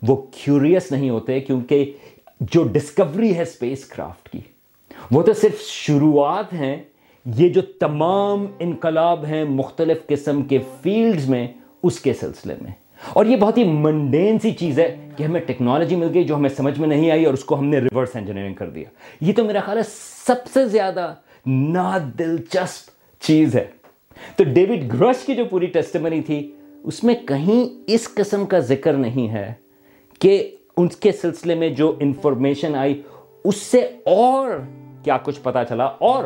وہ 0.02 0.16
کیوریس 0.16 0.92
نہیں 0.92 1.10
ہوتے 1.10 1.40
کیونکہ 1.40 1.92
جو 2.40 2.62
ڈسکوری 2.62 3.36
ہے 3.36 3.42
اسپیس 3.42 3.84
کرافٹ 3.84 4.28
کی، 4.28 4.40
وہ 5.10 5.22
تو 5.22 5.32
صرف 5.32 5.60
شروعات 5.60 6.52
ہیں، 6.52 6.76
یہ 7.26 7.48
جو 7.48 7.60
تمام 7.60 8.46
انقلاب 8.58 9.24
ہیں 9.24 9.44
مختلف 9.44 10.06
قسم 10.06 10.42
کے 10.42 10.58
فیلڈز 10.82 11.28
میں، 11.28 11.48
اس 11.82 12.00
کے 12.00 12.12
سلسلے 12.12 12.54
میں۔ 12.62 12.70
اور 13.12 13.26
یہ 13.26 13.36
بہت 13.36 13.58
ہی 13.58 13.64
منڈین 13.64 14.38
سی 14.38 14.50
چیز 14.50 14.78
ہے 14.78 15.08
کہ 15.16 15.24
ہمیں 15.24 15.40
ٹیکنالوجی 15.40 15.96
مل 15.96 16.08
گئی 16.14 16.24
جو 16.24 16.36
ہمیں 16.36 16.50
سمجھ 16.50 16.80
میں 16.80 16.88
نہیں 16.88 17.10
آئی 17.10 17.24
اور 17.24 17.34
اس 17.34 17.44
کو 17.44 17.58
ہم 17.58 17.64
نے 17.64 17.78
ریورس 17.78 18.16
انجینئرنگ 18.16 18.54
کر 18.54 18.70
دیا۔ 18.70 18.84
یہ 19.20 19.32
تو 19.32 19.44
میرا 19.44 19.60
خیال 19.60 19.78
ہے 19.78 19.82
سب 20.26 20.46
سے 20.54 20.66
زیادہ 20.66 21.14
نا 21.46 21.98
دلچسپ 22.18 22.90
چیز 23.22 23.56
ہے۔ 23.56 23.64
تو 24.36 24.44
ڈیوڈ 24.44 25.00
گرش 25.00 25.26
کی 25.26 25.34
جو 25.34 25.44
پوری 25.44 25.66
ٹیسٹمنی 25.66 26.20
تھی، 26.22 26.52
اس 26.84 27.04
میں 27.04 27.14
کہیں 27.28 27.82
اس 27.86 28.08
قسم 28.14 28.46
کا 28.46 28.58
ذکر 28.58 28.92
نہیں 28.92 29.28
ہے 29.28 29.52
کہ 30.18 30.56
ان 30.76 30.88
کے 30.88 31.12
سلسلے 31.12 31.54
میں 31.54 31.68
جو 31.68 31.96
انفارمیشن 32.00 32.74
آئی، 32.74 33.02
اس 33.44 33.56
سے 33.56 33.78
اور 34.04 34.50
کیا 35.02 35.18
کچھ 35.22 35.40
پتا 35.42 35.64
چلا۔ 35.64 35.84
اور 35.84 36.24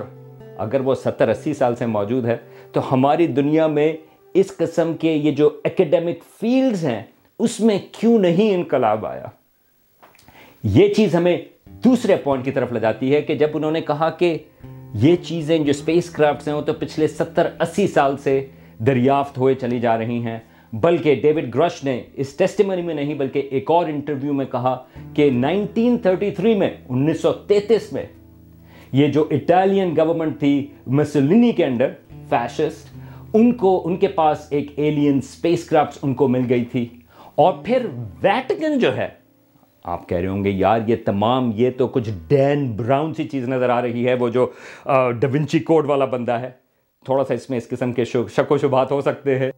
اگر 0.59 0.81
وہ 0.81 0.95
ستر 0.95 1.29
اسی 1.29 1.55
سال 1.55 1.77
سے 1.77 1.87
موجود 1.87 2.27
ہے، 2.27 2.37
تو 2.73 2.95
ہماری 2.95 3.27
دنیا 3.27 3.67
میں 3.67 3.93
اس 4.35 4.57
قسم 4.57 4.95
کے 4.95 5.13
یہ 5.13 5.31
جو 5.31 5.61
اکیڈیمک 5.65 6.41
فیلڈز 6.41 6.85
ہیں، 6.85 7.03
اس 7.39 7.61
میں 7.61 7.79
کیوں 7.93 8.19
نہیں 8.19 8.55
انقلاب 8.55 9.07
آیا؟ 9.07 9.27
یہ 10.65 10.95
چیز 10.95 11.15
ہمیں 11.15 11.39
دوسرے 11.67 12.17
پوائنٹ 12.17 12.45
کی 12.45 12.51
طرف 12.51 12.73
لے 12.73 12.81
جاتی 12.81 13.15
ہے 13.15 13.23
کہ 13.23 13.35
جب 13.35 13.49
انہوں 13.55 13.71
نے 13.71 13.81
کہا 13.81 14.11
کہ 14.11 14.39
یہ 14.95 15.17
چیزیں 15.17 15.59
جو 15.59 15.71
اسپیس 15.71 16.11
کرافٹس 16.11 16.49
ہیں 16.49 16.55
وہ 16.55 16.61
تو 16.61 16.73
پچھلے 16.73 17.09
ستر 17.09 17.47
اسی 17.61 17.87
سال 17.87 18.17
سے 18.17 18.47
دریافت 18.87 19.39
ہوئے 19.39 19.55
چلی 19.55 19.81
جا 19.81 19.99
رہی 19.99 20.19
ہیں۔ 20.19 20.39
بلکہ 20.73 21.15
ڈیوڈ 21.15 21.55
گرش 21.55 21.85
نے 21.85 22.03
اس 22.15 22.35
ٹیسٹیمنی 22.35 22.83
میں 22.83 22.95
نہیں 22.95 23.15
بلکہ 23.15 23.49
ایک 23.51 23.71
اور 23.71 23.87
انٹرویو 23.87 24.33
میں 24.33 24.45
کہا 24.45 24.85
کہ 25.15 25.31
نائنٹین 25.31 25.99
تھرٹی 25.99 26.31
تھری 26.31 26.55
میں، 26.55 26.71
انیس 26.89 27.21
سو 27.21 27.33
تینتیس 27.33 27.93
میں 27.93 28.07
یہ 28.93 29.09
جو 29.09 29.27
اٹالین 29.31 29.95
گورنمنٹ 29.97 30.39
تھی 30.39 30.67
مسلینی 30.87 31.53
کے 31.53 31.65
انڈر 31.65 31.89
فیشسٹ 32.29 32.97
ان 33.33 33.53
کو، 33.53 33.83
ان 33.85 33.97
کے 33.97 34.09
پاس 34.09 34.47
ایک 34.51 34.73
ایلین 34.77 35.19
اسپیس 35.19 35.65
کرافٹ 35.65 35.99
ان 36.03 36.15
کو 36.15 36.29
مل 36.29 36.43
گئی 36.49 36.65
تھی۔ 36.65 36.87
اور 37.35 37.53
پھر 37.65 37.87
ویٹکن 38.23 38.79
جو 38.79 38.97
ہے 38.97 39.09
آپ 39.89 40.09
کہہ 40.09 40.19
رہے 40.19 40.27
ہوں 40.27 40.45
گے، 40.45 40.51
یار 40.51 40.81
یہ 40.87 40.97
تمام 41.05 41.51
یہ 41.55 41.71
تو 41.77 41.87
کچھ 41.87 42.11
ڈین 42.29 42.77
براؤن 42.77 43.15
سی 43.15 43.29
چیز 43.29 43.49
نظر 43.49 43.69
آ 43.69 43.83
رہی 43.83 44.07
ہے، 44.07 44.15
وہ 44.15 44.29
جو 44.29 44.47
ڈوینچی 45.21 45.59
کوڈ 45.59 45.87
والا 45.87 46.05
بندہ 46.05 46.33
ہے۔ 46.33 46.51
تھوڑا 47.05 47.25
سا 47.25 47.35
اس 47.35 47.51
میں 47.51 47.59
اس 47.59 47.69
قسم 47.69 47.93
کے 47.93 48.05
شک 48.05 48.53
و 48.53 48.59
شبہات 48.59 48.91
ہو 48.91 49.01
سکتے 49.01 49.39
ہیں۔ 49.39 49.51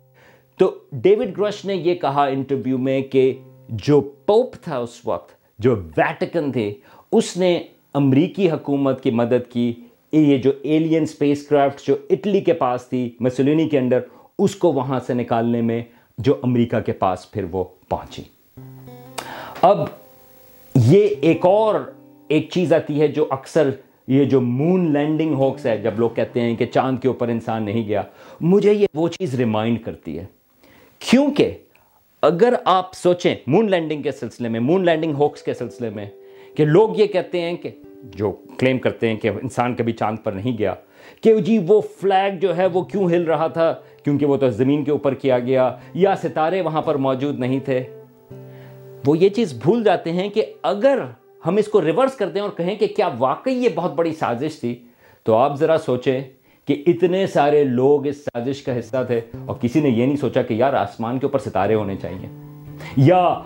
تو 0.56 0.74
ڈیوڈ 0.92 1.38
گرش 1.38 1.64
نے 1.64 1.74
یہ 1.74 1.94
کہا 1.94 2.24
انٹرویو 2.24 2.78
میں 2.78 3.00
کہ 3.00 3.38
جو 3.68 4.00
پوپ 4.00 4.54
تھا 4.54 4.78
اس 4.78 5.00
وقت، 5.04 5.30
جو 5.58 5.74
ویٹکن 5.96 6.52
تھے، 6.52 6.74
اس 7.12 7.36
نے 7.36 7.62
امریکی 7.94 8.50
حکومت 8.50 9.02
کی 9.02 9.10
مدد 9.10 9.50
کی۔ 9.52 9.72
یہ 10.12 10.38
جو 10.38 10.52
ایلین 10.62 11.06
سپیس 11.06 11.46
کرافٹ 11.48 11.86
جو 11.86 11.96
اٹلی 12.10 12.40
کے 12.40 12.52
پاس 12.52 12.86
تھی 12.88 13.10
مسولینی 13.20 13.68
کے 13.68 13.78
اندر، 13.78 14.00
اس 14.38 14.54
کو 14.56 14.72
وہاں 14.72 15.00
سے 15.06 15.14
نکالنے 15.14 15.60
میں 15.62 15.82
جو 16.18 16.34
امریکہ 16.42 16.80
کے 16.80 16.92
پاس 16.92 17.30
پھر 17.30 17.44
وہ 17.52 17.64
پہنچی۔ 17.88 18.22
اب 19.62 19.78
یہ 20.74 21.06
ایک 21.20 21.46
اور 21.46 21.74
ایک 22.28 22.48
چیز 22.50 22.72
آتی 22.72 23.00
ہے 23.00 23.08
جو 23.08 23.26
اکثر 23.30 23.70
یہ 24.06 24.24
جو 24.24 24.40
مون 24.40 24.92
لینڈنگ 24.92 25.34
ہوکس 25.34 25.66
ہے، 25.66 25.76
جب 25.76 25.98
لوگ 25.98 26.10
کہتے 26.10 26.40
ہیں 26.40 26.56
کہ 26.56 26.66
چاند 26.66 26.98
کے 26.98 27.08
اوپر 27.08 27.28
انسان 27.28 27.62
نہیں 27.62 27.86
گیا، 27.88 28.02
مجھے 28.40 28.72
یہ 28.72 28.86
وہ 28.94 29.08
چیز 29.08 29.34
ریمائنڈ 29.34 29.84
کرتی 29.84 30.18
ہے۔ 30.18 30.24
کیونکہ 30.98 31.52
اگر 32.22 32.54
آپ 32.64 32.94
سوچیں 32.94 33.34
مون 33.46 33.70
لینڈنگ 33.70 34.02
کے 34.02 34.12
سلسلے 34.12 34.48
میں 34.48 34.60
مون 34.60 34.84
لینڈنگ 34.84 35.14
ہوکس 35.14 35.42
کے 35.42 35.54
سلسلے 35.54 35.90
میں 35.90 36.06
کہ 36.54 36.64
لوگ 36.64 36.96
یہ 36.96 37.06
کہتے 37.06 37.40
ہیں 37.40 37.56
کہ، 37.56 37.70
جو 38.02 38.32
کلیم 38.58 38.78
کرتے 38.78 39.08
ہیں 39.08 39.16
کہ 39.16 39.28
انسان 39.28 39.74
کبھی 39.74 39.92
چاند 39.92 40.18
پر 40.24 40.32
نہیں 40.32 40.58
گیا، 40.58 40.74
کہ 41.20 41.38
جی 41.38 41.58
وہ 41.66 41.80
فلیگ 42.00 42.38
جو 42.38 42.56
ہے 42.56 42.66
وہ 42.66 42.82
کیوں 42.82 43.10
ہل 43.10 43.22
رہا 43.22 43.46
تھا؟ 43.46 43.74
کیونکہ 44.04 44.26
وہ 44.26 44.36
تو 44.36 44.50
زمین 44.50 44.84
کے 44.84 44.90
اوپر 44.90 45.14
کیا 45.14 45.38
گیا 45.38 45.76
یا 45.94 46.14
ستارے 46.16 46.60
وہاں 46.60 46.82
پر 46.82 46.94
موجود 46.94 47.38
نہیں 47.38 47.60
تھے۔ 47.60 47.84
وہ 49.06 49.18
یہ 49.18 49.28
چیز 49.28 49.52
بھول 49.62 49.84
جاتے 49.84 50.12
ہیں 50.12 50.28
کہ 50.28 50.44
اگر 50.62 50.98
ہم 51.46 51.56
اس 51.56 51.68
کو 51.68 51.80
ریورس 51.82 52.14
کرتے 52.14 52.38
ہیں 52.38 52.46
اور 52.46 52.56
کہیں 52.56 52.76
کہ 52.76 52.86
کیا 52.86 53.08
واقعی 53.18 53.52
یہ 53.54 53.68
بہت 53.74 53.94
بڑی 53.94 54.12
سازش 54.12 54.60
تھی، 54.60 54.82
تو 55.24 55.34
آپ 55.34 55.58
ذرا 55.58 55.78
سوچیں 55.78 56.20
کہ 56.66 56.84
اتنے 56.86 57.26
سارے 57.26 57.64
لوگ 57.64 58.06
اس 58.06 58.16
سازش 58.24 58.62
کا 58.62 58.78
حصہ 58.78 58.96
تھے 59.06 59.20
اور 59.46 59.56
کسی 59.60 59.80
نے 59.80 59.88
یہ 59.88 60.06
نہیں 60.06 60.16
سوچا 60.16 60.42
کہ 60.42 60.54
یار 60.54 60.72
آسمان 60.72 61.18
کے 61.18 61.26
اوپر 61.26 61.38
ستارے 61.38 61.74
ہونے 61.74 61.96
چاہیے۔ 62.02 62.28
یا 62.96 63.38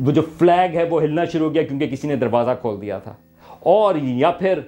وہ 0.00 0.10
جو 0.12 0.22
فلیگ 0.38 0.76
ہے 0.76 0.84
وہ 0.84 1.02
ہلنا 1.02 1.24
شروع 1.24 1.46
ہو 1.48 1.54
گیا 1.54 1.62
کیونکہ 1.62 1.86
کسی 1.86 2.08
نے 2.08 2.16
دروازہ 2.16 2.50
کھول 2.60 2.80
دیا 2.80 2.98
تھا۔ 2.98 3.14
اور 3.60 3.94
یا 3.94 4.30
پھر 4.30 4.60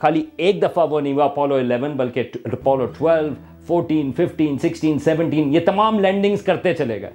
خالی 0.00 0.24
ایک 0.36 0.62
دفعہ 0.62 0.90
وہ 0.90 1.00
نہیں 1.00 1.12
ہوا 1.12 1.24
اپولو 1.24 1.54
الیون 1.54 1.90
بلکہ 1.90 2.22
Apollo 2.44 2.86
twelve 2.86 3.28
fourteen 3.66 4.12
fifteen 4.12 4.58
sixteen 4.58 4.98
seventeen 4.98 5.54
یہ 5.54 5.60
تمام 5.66 6.00
لینڈنگز 6.00 6.42
کرتے 6.42 6.74
چلے 6.74 7.00
گئے۔ 7.02 7.10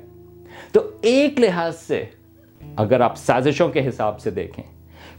تو 0.71 0.79
ایک 1.01 1.39
لحاظ 1.39 1.75
سے 1.75 2.05
اگر 2.77 3.01
آپ 3.01 3.17
سازشوں 3.17 3.69
کے 3.69 3.87
حساب 3.87 4.19
سے 4.19 4.31
دیکھیں، 4.31 4.63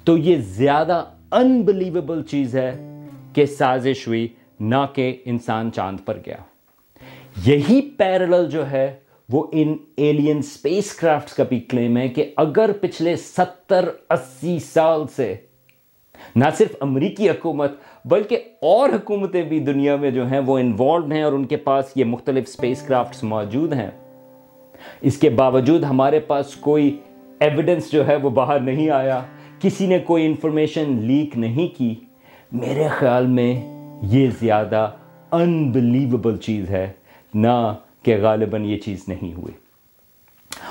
تو 0.05 0.19
یہ 0.19 0.37
زیادہ 0.37 1.05
انبلیویبل 1.31 2.23
چیز 2.23 2.57
ہے 2.57 3.03
کہ 3.33 3.47
سازش 3.47 4.07
ہوئی، 4.07 4.29
نہ 4.61 4.87
کہ 4.95 5.17
انسان 5.25 5.73
چاند 5.73 6.01
پر 6.05 6.19
گیا۔ 6.27 6.37
یہی 7.47 7.81
پیرل 7.81 8.51
جو 8.51 8.71
ہے، 8.71 8.95
وہ 9.29 9.47
ان 9.53 9.77
ایلین 9.97 10.43
سپیس 10.43 10.95
کرافٹس 10.95 11.33
کا 11.33 11.45
بھی 11.45 11.61
کلیم 11.61 11.97
ہے 11.97 12.09
کہ 12.09 12.33
اگر 12.37 12.71
پچھلے 12.81 13.17
ستر، 13.17 13.89
اسی 14.11 14.59
سال 14.59 15.05
سے، 15.17 15.35
نہ 16.37 16.45
صرف 16.59 16.77
امریکی 16.81 17.31
حکومت، 17.31 17.73
بلکہ 18.05 18.39
اور 18.61 18.89
حکومتیں 18.89 19.43
بھی 19.43 19.61
دنیا 19.61 19.97
میں 19.97 20.11
جو 20.11 20.27
ہیں، 20.27 20.39
وہ 20.39 20.59
انوالوڈ 20.59 21.13
ہیں 21.13 21.23
اور 21.23 21.33
ان 21.33 21.45
کے 21.45 21.57
پاس 21.57 21.93
یہ 21.97 22.05
مختلف 22.05 22.49
سپیس 22.49 22.83
کرافٹس 22.83 23.23
موجود 23.23 23.73
ہیں۔ 23.73 23.91
اس 25.01 25.19
کے 25.19 25.31
باوجود 25.31 25.85
ہمارے 25.85 26.21
پاس 26.21 26.57
کوئی 26.57 26.97
ایویڈنس 27.41 27.93
جو 27.93 28.07
ہے 28.07 28.17
وہ 28.17 28.31
باہر 28.31 28.61
نہیں 28.61 28.91
آیا، 28.91 29.23
کسی 29.61 29.87
نے 29.87 29.99
کوئی 29.99 30.27
انفارمیشن 30.27 30.99
لیک 31.03 31.39
نہیں 31.39 31.79
کی۔ 31.79 31.95
میرے 32.53 32.89
خیال 32.89 33.27
میں 33.27 33.63
یہ 34.03 34.29
زیادہ 34.41 34.91
انبلیویبل 35.31 36.37
چیز 36.37 36.71
ہے، 36.71 36.93
نہ 37.35 37.75
کہ 38.03 38.17
غالباً 38.23 38.65
یہ 38.65 38.79
چیز 38.79 39.05
نہیں 39.09 39.35
ہوئی۔ 39.35 39.53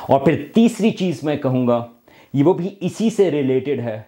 اور 0.10 0.20
پھر 0.20 0.46
تیسری 0.54 0.92
چیز 0.92 1.24
میں 1.24 1.36
کہوں 1.36 1.68
گا، 1.68 1.86
یہ 2.34 2.44
وہ 2.44 2.54
بھی 2.54 2.70
اسی 2.80 3.10
سے 3.10 3.32
ریلیٹڈ 3.32 3.80
ہے 3.80 4.02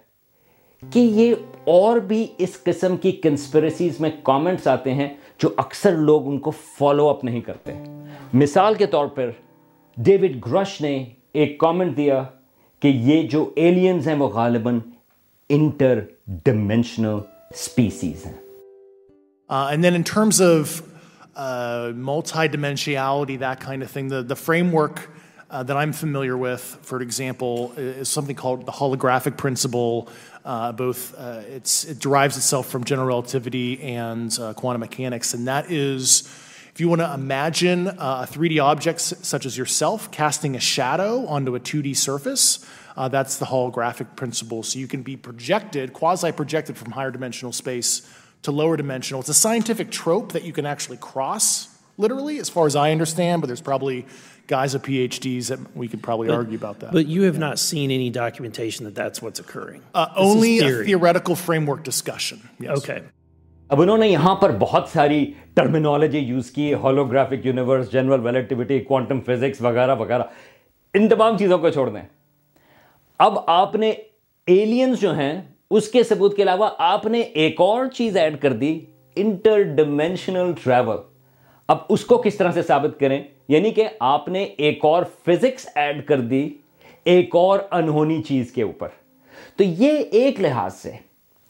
کہ 0.90 1.00
یہ 1.00 1.36
اور 1.68 2.00
بھی 2.00 2.28
اس 2.38 2.64
قسم 2.64 2.98
کی 2.98 3.12
کنسپریسیز 3.12 4.00
میں 4.00 4.10
کامنٹس 4.24 4.68
آتے 4.68 4.94
ہیں 4.94 5.10
جو 5.40 5.50
اکثر 5.58 5.92
لوگ 5.92 6.28
ان 6.28 6.40
کو 6.40 6.52
فالو 6.52 7.10
اپ 7.10 7.24
نہیں 7.24 7.42
کرتے۔ 7.42 7.74
مثال 8.34 8.74
کے 8.74 8.86
طور 8.86 9.08
پر 9.08 9.32
ڈیوڈ 9.98 10.52
گرش 10.52 10.82
نے 10.82 11.06
ایک 11.34 11.58
کامنٹ 11.60 11.98
دیا 11.98 12.24
کہ 12.82 12.88
یہ 12.88 13.28
جو 13.28 13.52
ایلینز 13.56 14.08
ہیں 14.08 14.16
وہ 14.16 14.28
غالباً 14.28 14.80
framework 24.76 25.00
that 25.52 25.76
I 25.76 25.86
am 25.86 25.92
familiar 25.92 26.34
with 26.34 26.86
for 26.86 27.00
example 27.00 28.04
something 28.26 28.34
call 28.34 28.56
the 28.68 28.72
holographic 28.82 29.40
principle 29.42 30.00
both 30.78 31.16
its 31.56 31.88
drives 32.04 32.38
itself 32.44 32.72
from 32.72 32.84
general 32.84 33.08
relativity 33.08 33.76
and 33.80 34.32
quantum 34.56 34.80
mechanics 34.80 35.36
and 35.36 35.48
that 35.48 35.72
is 35.72 36.24
if 36.74 36.80
you 36.80 36.88
want 36.88 37.02
to 37.02 37.14
imagine 37.14 37.88
uh, 37.88 38.26
a 38.28 38.32
3D 38.32 38.64
object 38.64 39.02
such 39.02 39.46
as 39.46 39.58
yourself 39.58 40.12
casting 40.12 40.56
a 40.56 40.60
shadow 40.60 41.26
onto 41.28 41.56
a 41.56 41.60
2D 41.60 41.96
surface, 41.96 42.66
uh, 42.96 43.08
that's 43.08 43.38
the 43.38 43.46
holographic 43.46 44.16
principle. 44.16 44.64
So 44.64 44.80
you 44.80 44.88
can 44.88 45.04
be 45.04 45.18
projected, 45.18 45.94
quasi-projected 45.94 46.78
from 46.78 46.92
higher 46.92 47.12
dimensional 47.12 47.52
space 47.52 48.10
to 48.44 48.52
lower 48.52 48.78
dimensional. 48.78 49.20
It's 49.20 49.30
a 49.30 49.34
scientific 49.34 49.92
trope 49.92 50.32
that 50.32 50.44
you 50.44 50.54
can 50.54 50.66
actually 50.66 50.98
cross, 50.98 51.68
literally, 51.98 52.40
as 52.40 52.50
far 52.50 52.66
as 52.66 52.76
I 52.76 52.92
understand, 52.92 53.42
but 53.42 53.48
there's 53.48 53.62
probably 53.62 54.06
guys 54.48 54.74
with 54.74 54.84
PhDs 54.84 55.48
that 55.48 55.76
we 55.76 55.88
could 55.88 56.02
probably 56.02 56.30
argue 56.30 56.58
about 56.58 56.80
that. 56.80 56.92
But 56.92 57.06
you 57.06 57.24
have 57.24 57.38
not 57.38 57.60
seen 57.60 57.92
any 57.92 58.10
documentation 58.10 58.86
that 58.86 58.96
that's 58.96 59.22
what's 59.22 59.40
occurring? 59.40 59.82
Uh, 59.94 60.08
only 60.16 60.60
a 60.60 60.84
theoretical 60.84 61.36
framework 61.36 61.84
discussion, 61.84 62.50
yes. 62.60 62.78
Okay. 62.80 63.04
اب 63.72 63.82
انہوں 63.82 63.98
نے 63.98 64.08
یہاں 64.08 64.36
پر 64.36 64.52
بہت 64.60 64.90
ساری 64.94 65.34
terminology 65.54 66.20
use 66.20 66.52
کی 66.52 66.74
holographic 66.74 67.46
universe 67.46 67.92
general 67.92 68.26
relativity 68.26 68.80
quantum 68.80 69.20
physics 69.22 69.62
وغیرہ 69.62 69.96
وغیرہ۔ 69.96 70.24
ان 70.94 71.08
تمام 71.08 71.38
چیزوں 71.38 71.58
کو 71.58 71.70
چھوڑ 71.70 71.90
دیں۔ 71.90 72.02
اب 73.18 73.38
آپ 73.48 73.76
نے 73.76 73.90
ایلینز 74.48 75.02
جو 75.02 75.14
ہیں، 75.14 75.42
اس 75.72 75.88
کے 75.88 76.04
ثبوت 76.04 76.36
کے 76.36 76.44
علاوہ 76.44 76.70
آپ 76.78 77.06
نے 77.06 77.20
ایک 77.20 77.62
اور 77.62 77.86
چیز 77.86 78.18
ایڈ 78.18 78.42
کر 78.42 78.54
دی 78.54 78.80
انٹر 79.16 79.62
ڈیمینشنل 79.62 80.52
ٹریول 80.64 80.98
اب 81.68 81.78
اس 81.90 82.06
کو 82.06 82.18
کس 82.18 82.36
طرح 82.36 82.52
سے 82.52 82.62
ثابت 82.62 83.00
کریں؟ 83.00 83.24
یعنی 83.48 83.72
کہ 83.72 83.88
آپ 84.00 84.28
نے 84.28 84.44
ایک 84.44 84.86
اور 84.86 85.04
فزکس 85.26 85.68
ایڈ 85.76 86.06
کر 86.06 86.20
دی، 86.20 86.50
ایک 87.04 87.36
اور 87.36 87.60
انہونی 87.72 88.22
چیز 88.22 88.52
کے 88.52 88.64
اوپر۔ 88.64 88.88
تو 89.56 89.64
یہ 89.64 89.92
ایک 90.12 90.42
لحاظ 90.42 90.76
سے 90.76 90.92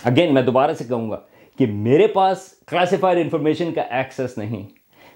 اگین 0.03 0.33
میں 0.33 0.41
دوبارہ 0.41 0.73
سے 0.73 0.83
کہوں 0.83 1.11
گا 1.11 1.19
کہ 1.61 1.67
میرے 1.67 2.07
پاس 2.07 2.37
کلاسیفائڈ 2.67 3.17
انفارمیشن 3.17 3.73
کا 3.73 3.81
ایکسس 3.81 4.37
نہیں۔ 4.37 4.65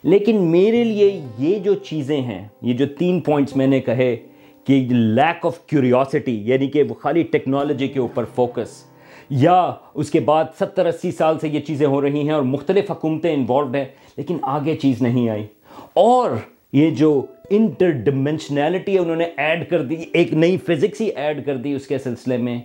لیکن 0.04 0.42
میرے 0.42 0.84
لیے 0.84 1.22
یہ 1.40 1.60
جو 1.60 1.74
چیزیں 1.74 2.22
ہیں، 2.22 2.48
یہ 2.62 2.74
جو 2.74 2.86
تین 2.88 3.20
پوائنٹس 3.20 3.56
میں 3.56 3.68
نے 3.68 3.80
کہے 3.80 4.16
کہ 4.64 4.88
لیک 4.90 5.46
آف 5.46 5.60
کیوریوسٹی 5.60 6.42
یعنی 6.44 6.68
کہ 6.68 6.84
وہ 6.84 6.94
خالی 6.94 7.24
ٹیکنالوجی 7.24 7.88
کے 7.88 8.00
اوپر 8.00 8.26
فوکس 8.36 8.84
یا 9.30 9.72
اس 9.94 10.12
کے 10.12 10.20
بعد 10.20 10.44
ستر 10.60 10.86
اسی 10.86 11.12
سال 11.12 11.40
سے 11.40 11.48
یہ 11.48 11.60
چیزیں 11.60 11.88
ہو 11.88 12.02
رہی 12.02 12.22
ہیں 12.22 12.32
اور 12.32 12.42
مختلف 12.42 12.92
حکومتیں 12.92 13.34
انوالوڈ 13.34 13.76
ہیں، 13.76 13.86
لیکن 14.18 14.38
آگے 14.42 14.76
چیز 14.76 15.02
نہیں 15.02 15.30
آئی۔ 15.30 15.46
اور 15.94 16.32
یہ 16.74 16.90
جو 16.90 17.22
انٹر 17.50 17.90
ڈیمینشنلٹی 17.90 18.98
انہوں 18.98 19.16
نے 19.16 19.26
ایڈ 19.38 19.70
کر 19.70 19.84
دی، 19.84 19.96
ایک 20.14 20.34
نئی 20.34 20.58
فزکس 20.58 21.02
ہی 21.02 21.08
ایڈ 21.08 21.46
کر 21.46 21.58
دی 21.58 21.74
اس 21.74 21.88
کے 21.88 21.98
سلسلے 21.98 22.38
میں۔ 22.38 22.62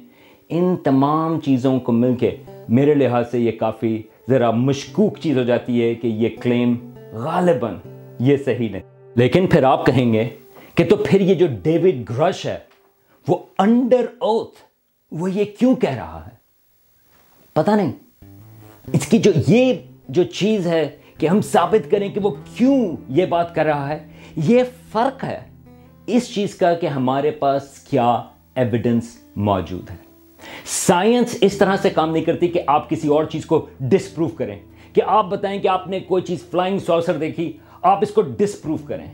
ان 0.48 0.76
تمام 0.84 1.40
چیزوں 1.40 1.80
کو 1.80 1.92
مل 1.92 2.14
کے 2.16 2.30
میرے 2.70 2.94
لحاظ 2.94 3.30
سے 3.30 3.38
یہ 3.38 3.52
کافی 3.52 4.02
ذرا 4.28 4.50
مشکوک 4.50 5.18
چیز 5.18 5.38
ہو 5.38 5.42
جاتی 5.42 5.82
ہے 5.82 5.94
کہ 5.94 6.06
یہ 6.06 6.28
کلیم 6.40 6.94
غالباً 7.12 7.74
یہ 8.20 8.36
صحیح 8.36 8.68
نہیں۔ 8.70 8.80
لیکن 9.14 9.46
پھر 9.46 9.62
آپ 9.62 9.86
کہیں 9.86 10.12
گے 10.12 10.28
کہ 10.74 10.84
تو 10.84 10.96
پھر 10.96 11.20
یہ 11.20 11.34
جو 11.34 11.46
ڈیوڈ 11.62 12.10
گرش 12.10 12.46
ہے، 12.46 12.58
وہ 13.28 13.38
انڈر 13.58 14.06
اوتھ، 14.18 14.58
وہ 15.10 15.30
یہ 15.30 15.44
کیوں 15.58 15.76
کہہ 15.76 15.90
رہا 15.90 16.26
ہے؟ 16.26 16.36
پتا 17.52 17.76
نہیں۔ 17.76 17.92
اس 18.92 19.06
کی 19.06 19.18
جو 19.18 19.30
یہ 19.48 19.74
جو 20.08 20.22
چیز 20.22 20.66
ہے 20.66 20.96
کہ 21.18 21.26
ہم 21.26 21.40
ثابت 21.40 21.90
کریں 21.90 22.08
کہ 22.08 22.20
وہ 22.20 22.30
کیوں 22.54 22.96
یہ 23.08 23.26
بات 23.26 23.54
کر 23.54 23.64
رہا 23.64 23.88
ہے، 23.88 24.06
یہ 24.36 24.62
فرق 24.92 25.24
ہے۔ 25.24 25.40
اس 26.06 26.34
چیز 26.34 26.54
کا 26.54 26.74
کہ 26.74 26.86
ہمارے 26.86 27.30
پاس 27.30 27.78
کیا 27.78 28.22
ایویڈنس 28.54 29.18
موجود 29.36 29.90
ہے۔ 29.90 30.09
سائنس 30.72 31.36
اس 31.40 31.58
طرح 31.58 31.76
سے 31.76 31.90
کام 31.90 32.10
نہیں 32.10 32.24
کرتی 32.24 32.48
کہ 32.48 32.60
آپ 32.66 32.90
کسی 32.90 33.08
اور 33.08 33.24
چیز 33.24 33.46
کو 33.46 33.66
ڈسپروف 33.80 34.34
کریں۔ 34.34 34.58
کہ 34.92 35.02
آپ 35.06 35.24
بتائیں 35.24 35.60
کہ 35.60 35.68
آپ 35.68 35.88
نے 35.88 36.00
کوئی 36.00 36.22
چیز 36.22 36.42
فلائنگ 36.50 36.78
سوسر 36.78 37.16
دیکھی، 37.16 37.52
آپ 37.82 37.98
اس 38.02 38.10
کو 38.10 38.22
ڈسپروف 38.22 38.80
کریں۔ 38.84 39.06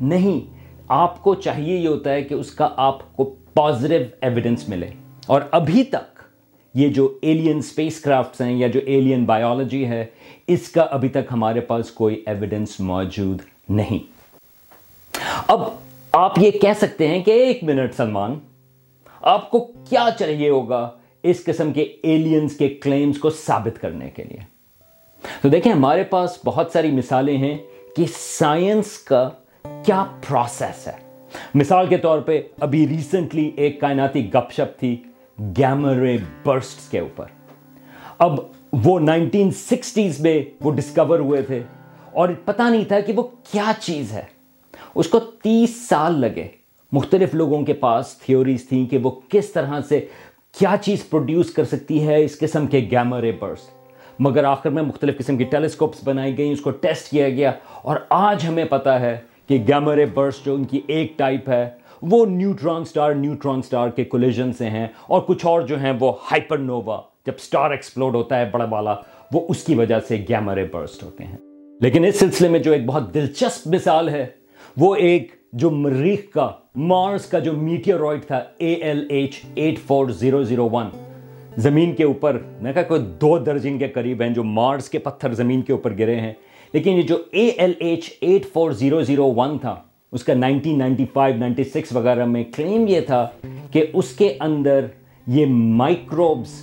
نہیں، 0.00 0.54
آپ 0.88 1.22
کو 1.22 1.34
چاہیے 1.34 1.76
یہ 1.76 1.88
ہوتا 1.88 2.12
ہے 2.12 2.22
کہ 2.22 2.34
اس 2.34 2.50
کا 2.50 2.68
آپ 2.76 3.16
کو 3.16 3.34
پازیٹیو 3.54 4.00
ایویڈنس 4.20 4.68
ملے۔ 4.68 4.86
اور 5.26 5.40
ابھی 5.50 5.84
تک 5.84 6.18
یہ 6.74 6.88
جو 6.88 7.18
ایلین 7.22 7.58
اسپیس 7.58 8.00
کرافٹس 8.00 8.40
ہیں 8.40 8.56
یا 8.56 8.66
جو 8.66 8.80
ایلین 8.86 9.24
بایولوجی 9.24 9.86
ہے، 9.86 10.06
اس 10.46 10.68
کا 10.68 10.82
ابھی 10.82 11.08
تک 11.08 11.32
ہمارے 11.32 11.60
پاس 11.60 11.90
کوئی 11.90 12.22
ایویڈنس 12.26 12.80
موجود 12.80 13.38
نہیں۔ 13.68 13.98
اب 15.46 15.60
آپ 16.12 16.38
یہ 16.38 16.50
کہہ 16.50 16.72
سکتے 16.76 17.08
ہیں 17.08 17.24
کہ 17.24 17.30
ایک 17.30 17.64
منٹ 17.64 17.94
سلمان، 17.96 18.38
آپ 19.22 19.50
کو 19.50 19.72
کیا 19.88 20.08
چاہیے 20.18 20.48
ہوگا؟ 20.48 20.90
اس 21.30 21.44
قسم 21.44 21.72
کے 21.72 21.82
ایلینز 21.82 22.56
کے 22.56 22.68
کلیمز 22.68 23.18
کو 23.18 23.30
ثابت 23.30 23.80
کرنے 23.80 24.10
کے 24.10 24.24
لیے۔ 24.24 24.58
تو 25.42 25.48
دیکھیں، 25.48 25.72
ہمارے 25.72 26.04
پاس 26.04 26.38
بہت 26.44 26.70
ساری 26.72 26.90
مثالیں 26.90 27.38
ہیں 27.38 27.58
کہ 27.96 28.04
سائنس 28.18 28.98
کا 28.98 29.30
کیا 29.64 30.04
پروسیس 30.28 30.86
ہے۔ 30.86 31.26
مثال 31.54 31.86
کے 31.86 31.96
طور 31.96 32.18
پہ، 32.18 32.42
ابھی 32.60 32.88
ریسنٹلی 32.88 33.50
ایک 33.56 33.80
کائناتی 33.80 34.34
گپ 34.34 34.52
شپ 34.52 34.78
تھی 34.78 35.02
گیمرے 35.40 36.16
برسٹ 36.44 36.90
کے 36.90 36.98
اوپر۔ 36.98 37.26
اب 38.18 38.40
وہ 38.72 39.00
نائنٹین 39.00 39.50
سکسٹیز 39.50 40.20
میں 40.20 40.42
وہ 40.60 40.70
ڈسکور 40.70 41.18
ہوئے 41.18 41.42
تھے 41.42 41.62
اور 42.12 42.28
پتہ 42.44 42.62
نہیں 42.62 42.84
تھا 42.84 43.00
کہ 43.00 43.12
وہ 43.12 43.22
کیا 43.22 43.72
چیز 43.80 44.12
ہے۔ 44.12 44.24
اس 44.94 45.08
کو 45.08 45.20
تیس 45.20 45.88
سال 45.88 46.20
لگے۔ 46.20 46.48
مختلف 46.92 47.34
لوگوں 47.34 47.62
کے 47.62 47.72
پاس 47.72 48.16
تھیوریز 48.18 48.68
تھیں 48.68 48.86
کہ 48.86 48.98
وہ 48.98 49.10
کس 49.28 49.52
طرح 49.52 49.80
سے 49.88 50.06
کیا 50.54 50.74
چیز 50.82 51.08
پروڈیوس 51.10 51.50
کر 51.50 51.64
سکتی 51.64 52.06
ہے 52.06 52.24
اس 52.24 52.38
قسم 52.38 52.66
کے 52.66 52.88
گیمرے 52.90 53.32
برسٹ 53.32 54.20
مگر 54.20 54.44
آخر 54.44 54.70
میں 54.70 54.82
مختلف 54.82 55.18
قسم 55.18 55.36
کی 55.36 55.44
ٹیلیسکوپس 55.44 55.98
بنائی 56.04 56.38
گئی 56.38 56.52
اس 56.52 56.60
کو 56.60 56.70
ٹیسٹ 56.70 57.10
کیا 57.10 57.28
گیا 57.28 57.52
اور 57.82 57.96
آج 58.10 58.46
ہمیں 58.48 58.64
پتا 58.64 59.00
ہے 59.00 59.16
کہ 59.48 59.58
گیمرے 59.68 60.06
برس 60.06 60.34
جو 60.44 60.54
ان 60.54 60.64
کی 60.64 60.80
ایک 60.86 61.18
ٹائپ 61.18 61.48
ہے، 61.48 61.68
وہ 62.02 62.26
نیوٹران 62.26 62.84
سٹار 62.84 63.14
نیوٹران 63.14 63.62
سٹار 63.62 63.88
کے 63.88 64.04
کولیجن 64.04 64.52
سے 64.52 64.70
ہیں 64.70 64.86
اور 65.06 65.20
کچھ 65.20 65.46
اور 65.46 65.62
جو 65.62 65.78
ہیں، 65.78 65.92
وہ 66.00 66.12
ہائپر 66.32 66.58
نووا 66.58 67.00
جب 67.26 67.38
سٹار 67.38 67.70
ایکسپلوڈ 67.70 68.14
ہوتا 68.14 68.38
ہے 68.38 68.48
بڑا 68.52 68.64
والا 68.64 68.94
وہ 69.32 69.46
اس 69.48 69.64
کی 69.64 69.74
وجہ 69.74 70.00
سے 70.08 70.24
گیمرے 70.28 70.64
برسٹ 70.64 71.02
ہوتے 71.02 71.24
ہیں۔ 71.24 71.36
لیکن 71.80 72.04
اس 72.04 72.18
سلسلے 72.18 72.48
میں 72.48 72.58
جو 72.58 72.72
ایک 72.72 72.86
بہت 72.86 73.14
دلچسپ 73.14 73.66
مثال 73.66 74.08
ہے، 74.08 74.26
وہ 74.76 74.94
ایک 74.94 75.32
جو 75.52 75.70
مریخ 75.70 76.20
کا، 76.32 76.50
مارس 76.76 77.26
کا 77.26 77.38
جو 77.38 77.52
میٹیورائٹ 77.52 78.26
تھا 78.26 78.36
A 78.58 78.72
L 78.72 79.06
H 79.10 79.40
eight 79.54 79.78
four 79.86 80.08
zero 80.10 80.42
zero 80.42 80.68
one 80.72 80.88
زمین 81.56 81.94
کے 81.94 82.04
اوپر، 82.04 82.38
میں 82.62 82.72
کہا 82.72 82.82
کوئی 82.82 83.00
دو 83.20 83.36
درجن 83.38 83.78
کے 83.78 83.88
قریب 83.88 84.22
ہیں 84.22 84.28
جو 84.30 84.44
مارس 84.44 84.88
کے 84.88 84.98
پتھر 84.98 85.34
زمین 85.34 85.62
کے 85.62 85.72
اوپر 85.72 85.94
گرے 85.98 86.20
ہیں، 86.20 86.32
لیکن 86.74 86.90
یہ 86.90 87.02
جو 87.02 87.16
A 87.30 87.46
L 87.46 87.72
H 87.78 88.10
eight 88.20 88.46
four 88.52 88.72
zero 88.72 89.02
zero 89.02 89.32
one 89.36 89.58
تھا، 89.58 89.74
اس 90.12 90.24
کا 90.24 90.34
nineteen 90.34 90.78
ninety 90.78 91.04
five 91.12 91.36
ninety 91.36 91.64
six 91.64 91.92
وغیرہ 91.92 92.24
میں 92.26 92.44
کلیم 92.56 92.86
یہ 92.88 93.00
تھا 93.00 93.26
کہ 93.72 93.84
اس 93.92 94.12
کے 94.16 94.32
اندر 94.40 94.86
یہ 95.26 95.46
مائکروبز 95.48 96.54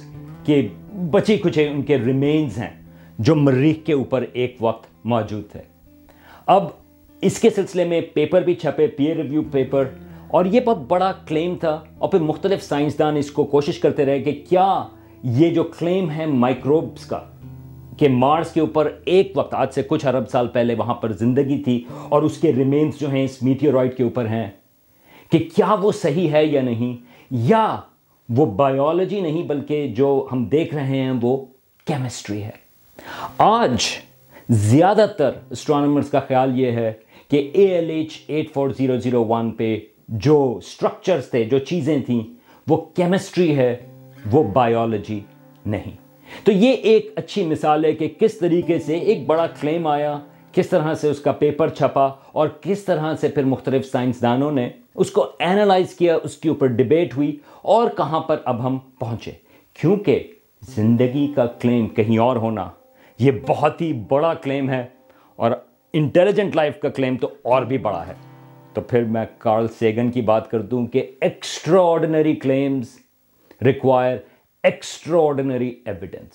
کے 0.46 0.68
بچے 1.12 1.38
کچھے 1.38 1.68
ان 1.68 1.82
کے 1.82 1.98
ریمینز 1.98 2.58
ہیں، 2.58 2.70
جو 3.20 3.36
مریخ 3.36 3.86
کے 3.86 3.94
اوپر 3.94 4.26
ایک 4.34 4.58
وقت 4.62 4.88
موجود 5.06 5.50
تھے۔ 5.52 5.62
اب 6.48 6.68
اس 7.26 7.40
کے 7.40 7.50
سلسلے 7.50 7.84
میں 7.86 8.00
پیپر 8.14 8.42
بھی 8.44 8.54
چھپے 8.56 8.88
پیئر 8.88 9.16
ریویو 9.16 9.42
پیپر 9.52 9.88
اور 10.28 10.46
یہ 10.46 10.60
بہت 10.60 10.78
بڑا 10.88 11.12
کلیم 11.28 11.56
تھا، 11.60 11.80
اور 11.98 12.10
پھر 12.10 12.20
مختلف 12.20 12.64
سائنسدان 12.64 13.18
اس 13.18 13.32
کو 13.32 13.44
کوشش 13.44 13.80
کرتے 13.80 14.06
رہے 14.06 14.20
کہ 14.24 14.32
کیا 14.50 14.68
یہ 15.24 15.54
جو 15.54 15.64
کلیم 15.80 16.10
ہے 16.12 16.26
مائکروبس 16.26 17.06
کا، 17.06 17.20
کہ 17.98 18.10
مارس 18.10 18.52
کے 18.54 18.62
اوپر 18.62 18.92
ایک 19.06 19.32
وقت، 19.36 19.54
آج 19.54 19.74
سے 19.74 19.82
کچھ 19.88 20.06
ارب 20.06 20.30
سال 20.30 20.48
پہلے 20.54 20.76
وہاں 20.76 20.94
پر 20.94 21.12
زندگی 21.20 21.62
تھی، 21.64 21.82
اور 22.10 22.22
اس 22.22 22.38
کے 22.38 22.52
ریمینز 22.54 23.00
جو 23.00 23.10
ہیں 23.10 23.24
اس 23.24 23.42
میٹیورائٹ 23.44 23.98
کے 23.98 24.04
اوپر 24.04 24.26
ہیں، 24.26 24.50
کہ 25.32 25.40
کیا 25.56 25.74
وہ 25.82 25.92
صحیح 25.92 26.30
ہے 26.32 26.46
یا 26.46 26.62
نہیں؟ 26.62 26.96
یا 27.32 27.66
وہ 28.30 28.46
بایولوجی 28.56 29.22
نہیں 29.22 29.44
بلکہ 29.44 29.88
جو 29.96 30.28
ہم 30.32 30.44
دیکھ 30.52 30.76
رہے 30.76 31.02
ہیں 31.02 31.14
وہ 31.22 31.38
کیمسٹری 31.88 32.44
ہے۔ 32.44 32.52
آج 33.38 33.84
زیادہ 34.50 35.06
تر 35.18 35.32
اسٹرانومرز 35.50 36.10
کا 36.10 36.20
خیال 36.20 36.60
یہ 36.60 36.72
ہے 36.72 36.92
کہ 37.32 37.50
A 37.54 37.66
L 37.66 37.90
H 37.90 38.24
eight 38.28 38.54
four 38.54 38.70
zero 38.70 38.98
zero 38.98 39.26
one 39.26 39.52
پہ 39.52 39.80
جو 40.08 40.60
سٹرکچرز 40.64 41.30
تھے، 41.30 41.44
جو 41.44 41.60
چیزیں 41.60 42.00
تھیں، 42.00 42.24
وہ 42.68 42.78
کیمسٹری 42.78 43.56
ہے، 43.56 43.76
وہ 44.32 44.44
بایولوجی 44.44 45.20
نہیں۔ 45.66 45.92
تو 46.44 46.52
یہ 46.52 46.72
ایک 46.72 47.12
اچھی 47.16 47.46
مثال 47.46 47.86
ہے 47.86 47.92
کہ 47.92 48.08
کس 48.20 48.38
طریقے 48.38 48.80
سے 48.80 48.98
ایک 48.98 49.26
بڑا 49.26 49.48
کلیم 49.48 49.88
آیا، 49.88 50.20
کس 50.52 50.70
طرح 50.70 50.94
سے 50.94 51.10
اس 51.10 51.20
کا 51.20 51.32
پیپر 51.32 51.70
چھپا 51.70 52.06
اور 52.32 52.48
کس 52.62 52.84
طرح 52.84 53.16
سے 53.16 53.28
پھر 53.28 53.44
مختلف 53.44 53.86
سائنسدانوں 53.86 54.52
نے 54.52 54.70
اس 54.96 55.12
کو 55.12 55.26
اینالائز 55.40 55.94
کیا، 55.94 56.18
اس 56.24 56.38
کے 56.38 56.50
اوپر 56.50 56.68
ڈبیٹ 56.68 57.18
ہوئی 57.18 57.38
اور 57.62 57.90
کہاں 57.98 58.20
پر 58.20 58.38
اب 58.46 58.68
ہم 58.68 58.78
پہنچے۔ 59.00 59.32
کیونکہ 59.74 60.24
زندگی 60.76 61.34
کا 61.36 61.46
کلیم 61.46 61.88
کہیں 61.88 62.18
اور 62.18 62.36
ہونا، 62.36 62.70
یہ 63.20 63.32
بہت 63.48 63.82
ہی 63.82 63.94
بڑا 63.94 64.34
کلیم 64.34 64.70
ہے 64.70 64.86
اور 65.36 65.52
انٹیلیجنٹ 65.98 66.56
لائف 66.56 66.80
کا 66.80 66.90
کلیم 66.90 67.18
تو 67.18 67.30
اور 67.42 67.62
بھی 67.62 67.78
بڑا 67.78 68.08
ہے۔ 68.08 68.14
تو 68.74 68.82
پھر 68.82 69.04
میں 69.04 69.26
کارل 69.38 69.68
سیگن 69.68 70.12
کی 70.12 70.22
بات 70.22 70.52
کر 70.52 70.62
دوں 70.62 70.88
کہ 70.88 71.12
extraordinary 71.82 72.36
claims 72.36 72.86
require 73.62 74.18
extraordinary 75.22 75.76
evidence 75.86 76.32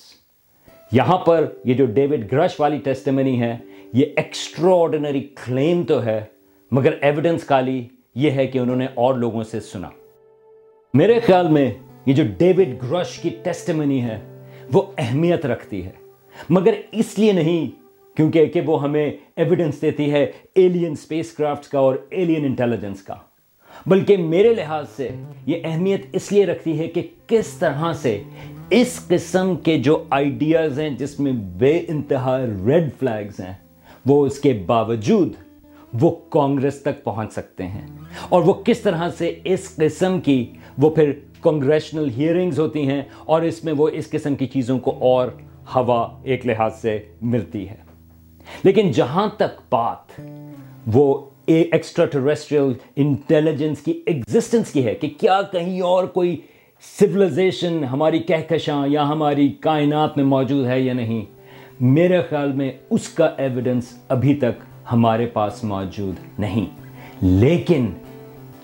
یہاں 0.93 1.19
پر 1.19 1.45
یہ 1.65 1.75
جو 1.75 1.87
ڈیوڈ 1.87 2.33
گرش 2.33 2.61
والی 2.61 2.79
ٹیسٹمنی 2.79 3.41
ہے، 3.41 3.57
یہ 3.93 4.07
ایکسٹرا 4.17 4.75
آرڈنری 4.75 5.21
کلیم 5.21 5.83
تو 5.83 6.05
ہے، 6.05 6.25
مگر 6.71 6.95
ایویڈنس 7.01 7.45
کالی 7.45 7.89
یہ 8.15 8.31
ہے 8.31 8.47
کہ 8.47 8.59
انہوں 8.59 8.77
نے 8.77 8.87
اور 8.95 9.15
لوگوں 9.15 9.45
سے 9.45 9.61
سنا۔ 9.61 9.89
میرے 10.95 11.21
خیال 11.21 11.49
میں 11.49 11.71
یہ 12.07 12.13
جو 12.13 12.23
ڈیوڈ 12.39 12.91
گرش 12.91 13.19
کی 13.19 13.31
ٹیسٹمنی 13.43 14.03
ہے، 14.03 14.47
وہ 14.73 14.83
اہمیت 14.99 15.47
رکھتی 15.47 15.85
ہے۔ 15.85 15.91
مگر 16.51 16.75
اس 16.93 17.19
لیے 17.19 17.33
نہیں 17.33 17.80
کیونکہ 18.17 18.47
کہ 18.47 18.61
وہ 18.61 18.83
ہمیں 18.83 19.13
ایویڈنس 19.37 19.83
دیتی 19.83 20.13
ہے 20.13 20.33
ایلین 20.55 20.93
اسپیس 20.93 21.33
کرافٹس 21.33 21.69
کا 21.69 21.79
اور 21.79 21.95
ایلین 22.11 22.45
انٹیلیجنس 22.45 23.03
کا۔ 23.03 23.15
بلکہ 23.87 24.17
میرے 24.17 24.55
لحاظ 24.55 24.87
سے 24.97 25.09
یہ 25.47 25.57
اہمیت 25.65 26.07
اس 26.13 26.33
لیے 26.33 26.47
رکھتی 26.47 26.79
ہے 26.79 26.89
کہ 26.89 27.07
کس 27.27 27.47
طرح 27.47 27.93
سے 27.93 28.23
اس 28.71 29.01
قسم 29.09 29.57
کے 29.57 29.79
جو 29.79 30.05
آئیڈیاز 30.11 30.81
ہیں 30.81 30.91
جس 30.91 31.21
میں 31.21 31.33
بے 31.33 31.81
انتہا 31.89 32.39
ریڈ 32.67 32.91
فلیگز 32.99 33.41
ہیں، 33.41 33.55
وہ 34.07 34.27
اس 34.27 34.39
کے 34.39 34.53
باوجود 34.67 35.33
وہ 36.01 36.17
کانگریس 36.31 36.83
تک 36.83 37.05
پہنچ 37.05 37.33
سکتے 37.33 37.67
ہیں۔ 37.67 37.87
اور 38.29 38.43
وہ 38.43 38.53
کس 38.53 38.79
طرح 38.79 39.09
سے 39.19 39.39
اس 39.45 39.77
قسم 39.77 40.21
کی 40.21 40.53
وہ 40.79 40.91
پھر 40.91 41.13
کانگریشنل 41.41 42.11
ہیئرنگز 42.17 42.61
ہوتی 42.61 42.89
ہیں 42.89 43.03
اور 43.25 43.43
اس 43.43 43.65
میں 43.65 43.73
وہ 43.73 43.89
اس 43.89 44.11
قسم 44.11 44.35
کی 44.35 44.47
چیزوں 44.47 44.79
کو 44.79 44.97
اور 44.99 45.29
ہوا 45.75 46.21
ایک 46.23 46.47
لحاظ 46.47 46.73
سے 46.81 46.99
ملتی 47.23 47.69
ہے۔ 47.69 47.90
لیکن 48.65 48.93
جہاں 48.93 49.29
تک 49.37 49.61
بات 49.71 50.21
وہ 50.87 51.21
ایکسٹرا 51.47 52.07
ٹریسٹریل 52.07 52.73
انٹیلیجنس 52.97 53.79
کی 53.79 54.01
ایگزسٹنس 54.07 54.73
کی 54.73 54.85
ہے 54.85 54.95
کہ 54.95 55.09
کیا 55.19 55.43
کہیں 55.43 55.81
اور 55.81 56.05
کوئی 56.05 56.37
سولیزیشن 57.01 57.85
ہماری 57.85 58.19
کہکشاں 58.19 58.89
یا 58.89 59.09
ہماری 59.09 59.49
کائنات 59.49 60.17
میں 60.17 60.25
موجود 60.25 60.67
ہے 60.67 60.81
یا 60.81 60.93
نہیں، 60.93 61.25
میرے 61.81 62.23
خیال 62.23 62.53
میں 62.53 62.73
اس 62.91 63.09
کا 63.09 63.31
ایویڈنس 63.37 63.85
ابھی 64.09 64.35
تک 64.35 64.65
ہمارے 64.93 65.27
پاس 65.27 65.65
موجود 65.65 66.15
نہیں۔ 66.39 66.67
لیکن 67.23 67.87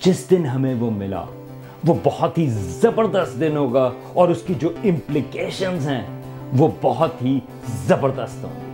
جس 0.05 0.31
دن 0.31 0.45
ہمیں 0.45 0.75
وہ 0.79 0.91
ملا، 0.91 1.23
وہ 1.87 1.93
بہت 2.03 2.37
ہی 2.37 2.47
زبردست 2.49 3.39
دن 3.39 3.57
ہوگا 3.57 3.91
اور 4.13 4.29
اس 4.29 4.41
کی 4.47 4.53
جو 4.59 4.69
امپلیکیشنز 4.83 5.89
ہیں، 5.89 6.21
وہ 6.57 6.67
بہت 6.81 7.21
ہی 7.21 7.39
زبردست 7.87 8.43
ہوں۔ 8.43 8.66